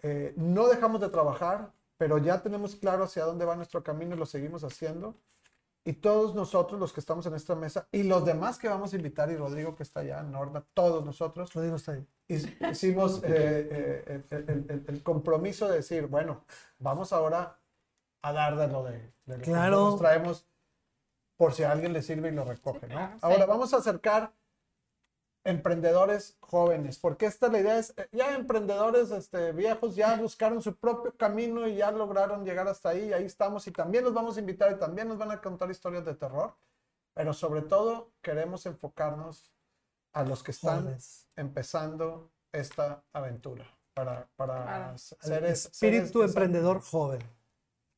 eh, 0.02 0.32
no 0.36 0.68
dejamos 0.68 1.00
de 1.00 1.08
trabajar, 1.08 1.72
pero 1.96 2.18
ya 2.18 2.42
tenemos 2.42 2.76
claro 2.76 3.04
hacia 3.04 3.24
dónde 3.24 3.44
va 3.44 3.56
nuestro 3.56 3.82
camino 3.82 4.14
y 4.14 4.18
lo 4.18 4.26
seguimos 4.26 4.64
haciendo. 4.64 5.14
Y 5.86 5.92
todos 5.94 6.34
nosotros, 6.34 6.80
los 6.80 6.94
que 6.94 7.00
estamos 7.00 7.26
en 7.26 7.34
esta 7.34 7.54
mesa, 7.54 7.86
y 7.92 8.04
los 8.04 8.24
demás 8.24 8.58
que 8.58 8.68
vamos 8.68 8.92
a 8.92 8.96
invitar, 8.96 9.30
y 9.30 9.36
Rodrigo 9.36 9.76
que 9.76 9.82
está 9.82 10.00
allá, 10.00 10.22
Norma, 10.22 10.64
todos 10.72 11.04
nosotros, 11.04 11.54
Lo 11.54 11.60
digo 11.60 11.76
está 11.76 11.92
ahí. 11.92 12.06
Hic- 12.26 12.70
hicimos 12.72 13.22
eh, 13.22 14.02
eh, 14.06 14.22
el, 14.30 14.66
el- 14.70 14.84
el- 14.88 15.02
compromiso 15.02 15.68
de 15.68 15.76
decir, 15.76 16.06
bueno, 16.06 16.44
vamos 16.78 17.12
ahora 17.12 17.58
a 18.22 18.32
dar 18.32 18.56
de 18.56 18.68
lo 18.68 18.82
de, 18.84 18.92
de 19.26 19.36
lo 19.36 19.44
que 19.44 19.50
Claro. 19.50 19.76
nosotros 19.76 20.00
traemos 20.00 20.46
por 21.36 21.52
si 21.54 21.62
a 21.64 21.72
alguien 21.72 21.92
le 21.92 22.02
sirve 22.02 22.28
y 22.28 22.32
lo 22.32 22.44
recoge, 22.44 22.86
¿no? 22.86 22.94
claro, 22.94 23.12
sí. 23.14 23.18
Ahora 23.22 23.46
vamos 23.46 23.74
a 23.74 23.78
acercar 23.78 24.32
emprendedores 25.44 26.36
jóvenes, 26.40 26.98
porque 26.98 27.26
esta 27.26 27.48
la 27.48 27.58
idea 27.60 27.78
es, 27.78 27.92
eh, 27.98 28.08
ya 28.12 28.34
emprendedores 28.34 29.10
este, 29.10 29.52
viejos 29.52 29.94
ya 29.94 30.16
buscaron 30.16 30.62
su 30.62 30.74
propio 30.76 31.14
camino 31.16 31.68
y 31.68 31.76
ya 31.76 31.90
lograron 31.90 32.44
llegar 32.46 32.66
hasta 32.66 32.90
ahí, 32.90 33.08
y 33.08 33.12
ahí 33.12 33.24
estamos, 33.24 33.66
y 33.66 33.70
también 33.72 34.04
los 34.04 34.14
vamos 34.14 34.36
a 34.36 34.40
invitar 34.40 34.72
y 34.72 34.78
también 34.78 35.08
nos 35.08 35.18
van 35.18 35.32
a 35.32 35.40
contar 35.42 35.70
historias 35.70 36.04
de 36.06 36.14
terror, 36.14 36.54
pero 37.12 37.34
sobre 37.34 37.60
todo 37.62 38.10
queremos 38.22 38.64
enfocarnos 38.64 39.50
a 40.14 40.22
los 40.22 40.42
que 40.42 40.52
están 40.52 40.82
Jóvenes. 40.84 41.26
empezando 41.36 42.30
esta 42.52 43.02
aventura 43.12 43.66
para, 43.92 44.26
para 44.36 44.62
Claro. 44.64 44.98
ser 44.98 45.44
es- 45.44 45.68
ser 45.72 45.92
Espíritu 45.92 46.22
es- 46.22 46.30
emprendedor 46.30 46.80
joven. 46.80 47.20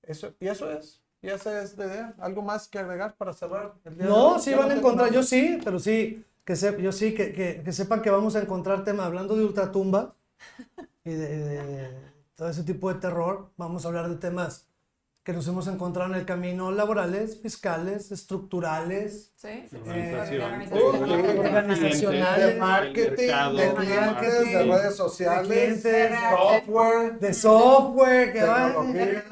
Eso, 0.02 0.34
y 0.40 0.48
eso 0.48 0.70
es, 0.70 1.00
y 1.22 1.28
esa 1.28 1.62
es 1.62 1.76
la 1.76 1.86
idea. 1.86 2.14
¿Algo 2.18 2.42
más 2.42 2.68
que 2.68 2.78
agregar 2.78 3.16
para 3.16 3.32
cerrar? 3.32 3.74
el 3.84 3.96
día 3.96 4.06
de 4.06 4.10
No, 4.10 4.18
hoy? 4.20 4.40
sí 4.40 4.54
van 4.54 4.70
a 4.70 4.74
encontrar, 4.74 5.10
yo 5.12 5.22
sí, 5.22 5.58
pero 5.64 5.78
sí, 5.78 6.24
que 6.44 6.56
se- 6.56 6.80
yo 6.82 6.92
sí, 6.92 7.14
que, 7.14 7.32
que- 7.32 7.62
que 7.64 7.72
sepan 7.72 8.02
que 8.02 8.10
vamos 8.10 8.36
a 8.36 8.42
encontrar 8.42 8.84
temas, 8.84 9.06
hablando 9.06 9.36
de 9.36 9.44
ultratumba 9.44 10.14
y 11.04 11.12
de, 11.12 11.28
de- 11.38 11.66
de 11.66 12.12
todo 12.36 12.48
ese 12.50 12.64
tipo 12.64 12.92
de 12.92 13.00
terror, 13.00 13.50
vamos 13.56 13.84
a 13.84 13.88
hablar 13.88 14.08
de 14.10 14.16
temas 14.16 14.65
que 15.26 15.32
nos 15.32 15.48
hemos 15.48 15.66
encontrado 15.66 16.12
en 16.12 16.20
el 16.20 16.24
camino, 16.24 16.70
laborales, 16.70 17.40
fiscales, 17.42 18.12
estructurales, 18.12 19.32
Sí. 19.34 19.64
Organización. 19.76 20.42
organizacionales, 21.40 22.46
de 22.46 22.54
marketing, 22.60 23.26
mercado, 23.26 23.56
de 23.56 23.74
clientes, 23.74 24.44
de 24.52 24.62
redes 24.62 24.94
sociales, 24.96 25.46
clientes, 25.48 25.82
de 25.82 26.10
software, 26.30 27.18
de 27.18 27.34
software, 27.34 28.32
que, 28.32 28.42
va- 28.44 28.66
Tecnología. 28.66 29.24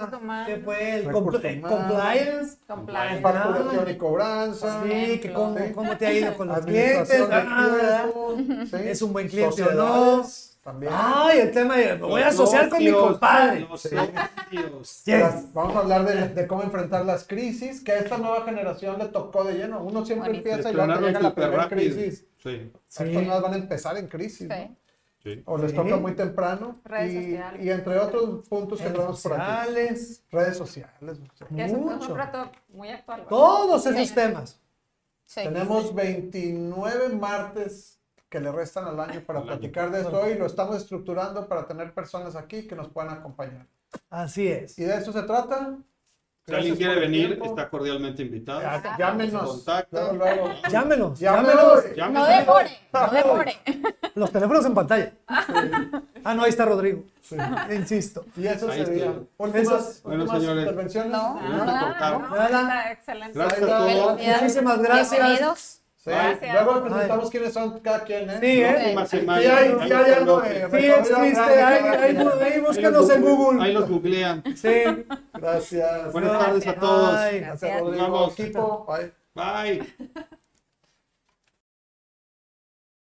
que 0.47 0.57
fue 0.57 0.95
el 0.97 1.07
compl- 1.11 1.61
compliance, 1.63 2.57
Compliance. 2.67 3.23
facturación 3.23 3.91
y 3.91 3.97
cobranza. 3.97 4.83
sí, 4.83 5.21
que 5.21 5.33
cómo, 5.33 5.57
Sí. 5.57 5.65
cómo 5.73 5.97
te 5.97 6.07
ha 6.09 6.13
ido 6.13 6.37
con 6.37 6.49
los 6.49 6.59
clientes, 6.67 7.23
ah. 7.31 8.07
¿Es 8.83 9.01
un 9.01 9.13
buen 9.13 9.29
cliente 9.29 9.63
o 9.63 9.71
no? 9.71 10.25
También. 10.65 10.93
Ay, 10.97 11.41
el 11.41 11.51
tema 11.53 11.77
de, 11.77 11.95
me 11.97 12.07
voy 12.07 12.23
a 12.23 12.29
asociar 12.29 12.71
con 12.71 12.79
mi 12.83 12.91
compadre. 12.91 13.61
los 13.61 13.83
socios. 13.83 14.09
Yes. 14.51 15.05
Las- 15.07 15.53
Vamos 15.53 15.77
a 15.77 15.81
hablar 15.81 16.07
de, 16.07 16.29
de 16.29 16.47
cómo 16.47 16.63
enfrentar 16.63 17.05
las 17.05 17.25
crisis, 17.27 17.85
que 17.85 17.93
a 17.93 17.99
esta 17.99 18.17
nueva 18.17 18.45
generación 18.47 18.99
le 18.99 19.05
tocó 19.09 19.45
de 19.45 19.55
lleno. 19.55 19.83
Uno 19.85 20.05
siempre 20.07 20.31
Buenísimo. 20.31 20.55
empieza 20.55 20.71
y 20.71 20.75
luego 20.75 20.95
te 20.95 21.07
llega 21.07 21.21
la 21.21 21.35
primera 21.35 21.69
crisis. 21.69 22.25
Sí, 22.43 22.73
Estas 22.89 23.07
Sí. 23.09 23.13
nuevas 23.13 23.43
van 23.43 23.53
a 23.53 23.57
empezar 23.57 23.97
en 23.99 24.09
crisis. 24.09 24.49
¿no? 24.49 24.55
Sí. 24.55 25.35
sí. 25.35 25.43
O 25.45 25.59
les 25.59 25.71
Sí. 25.73 25.77
toca 25.77 25.97
muy 25.99 26.13
temprano. 26.15 26.81
Redes 26.85 27.13
y, 27.13 27.25
sociales. 27.33 27.63
y 27.65 27.71
entre 27.71 27.99
otros 27.99 28.49
puntos 28.49 28.79
que 28.79 28.85
Redes 28.85 28.97
tenemos 28.99 29.23
por 29.23 29.33
aquí. 29.35 29.43
sociales, 29.43 30.23
Redes 30.33 30.57
sociales. 30.57 31.19
Que 31.55 31.65
es 31.65 31.73
un, 31.73 31.79
un 31.81 31.95
mucho. 31.97 32.17
reto 32.17 32.51
muy 32.71 32.89
actual. 32.89 33.19
¿verdad? 33.21 33.29
Todos 33.29 33.85
esos 33.87 34.09
Sí. 34.09 34.15
temas. 34.15 34.61
Sí. 35.27 35.41
Tenemos 35.45 35.95
29 35.95 37.09
martes 37.11 37.99
que 38.35 38.41
le 38.41 38.51
restan 38.51 38.85
al 38.87 38.99
año 38.99 39.21
para 39.25 39.43
platicar 39.45 39.93
de 39.93 40.01
esto 40.01 40.29
y 40.29 40.35
lo 40.35 40.47
estamos 40.47 40.77
estructurando 40.77 41.47
para 41.47 41.69
tener 41.69 41.95
personas 41.95 42.35
aquí 42.35 42.67
que 42.67 42.75
nos 42.75 42.89
puedan 42.89 43.11
acompañar. 43.13 43.65
Así 44.11 44.49
es. 44.49 44.77
Y 44.77 44.83
de 44.83 44.97
eso 44.97 45.13
se 45.13 45.23
trata. 45.23 45.77
Si 46.45 46.53
alguien 46.53 46.75
quiere 46.75 46.99
venir, 46.99 47.27
tiempo. 47.29 47.45
está 47.47 47.71
cordialmente 47.71 48.23
invitado. 48.23 48.61
Ya- 48.61 48.97
Llámenos. 48.99 49.65
Luego. 49.93 50.51
Llámenos, 50.69 51.21
Llámenos. 51.21 51.21
llámenos. 51.21 51.95
Llámenos. 51.95 52.29
No 52.29 52.37
demore, 52.37 52.71
no 52.93 53.09
demore. 53.13 53.57
Los 54.17 54.33
teléfonos 54.33 54.67
en 54.67 54.75
pantalla. 54.75 55.13
Ah, 55.29 56.35
no, 56.35 56.43
ahí 56.43 56.51
está 56.51 56.65
Rodrigo. 56.65 57.05
Insisto. 57.73 58.25
Y 58.37 58.49
eso 58.49 58.69
Ahí 58.69 58.85
sería. 58.85 59.15
Últimas, 59.39 60.03
Bueno, 60.03 60.27
señores. 60.27 60.65
intervenciones. 60.65 61.13
No. 61.13 61.41
No, 61.41 61.65
Nada. 61.65 62.27
está 62.47 62.93
excelente. 62.93 63.39
Gracias 63.39 63.71
a 63.71 63.79
Bye, 63.85 63.95
todos. 63.97 64.17
bye. 64.17 64.27
Muchísimas 64.33 64.83
gracias. 64.83 65.11
Bienvenidos. 65.13 65.81
Sí. 66.05 66.11
Gracias. 66.11 66.53
Luego 66.53 66.85
presentamos 66.85 67.31
quiénes 67.31 67.53
son 67.55 67.81
cada 67.81 68.05
quien. 68.05 68.29
¿eh? 68.29 68.39
Sí, 68.39 68.63
¿eh? 68.63 69.07
Sí, 69.09 69.19
hay, 69.19 69.71
sí 69.71 69.89
los 69.89 69.91
hay 69.91 70.13
algo 70.13 70.41
de 70.43 70.71
Sí, 70.71 70.87
existe. 70.87 71.63
Ahí, 71.63 72.13
los 72.91 73.11
en 73.11 73.23
google-. 73.23 73.63
Ahí 73.65 73.73
los 73.73 73.89
googlean. 73.89 74.43
Sí. 74.55 74.83
Gracias. 75.33 76.13
Buenas 76.13 76.39
tardes 76.39 76.67
a 76.67 76.75
todos. 76.75 77.33
Gracias. 77.33 77.81
Rodrigo. 77.81 78.03
Vamos. 78.03 78.39
Equipo. 78.39 78.87
Bye. 78.87 79.13
Bye. 79.35 80.35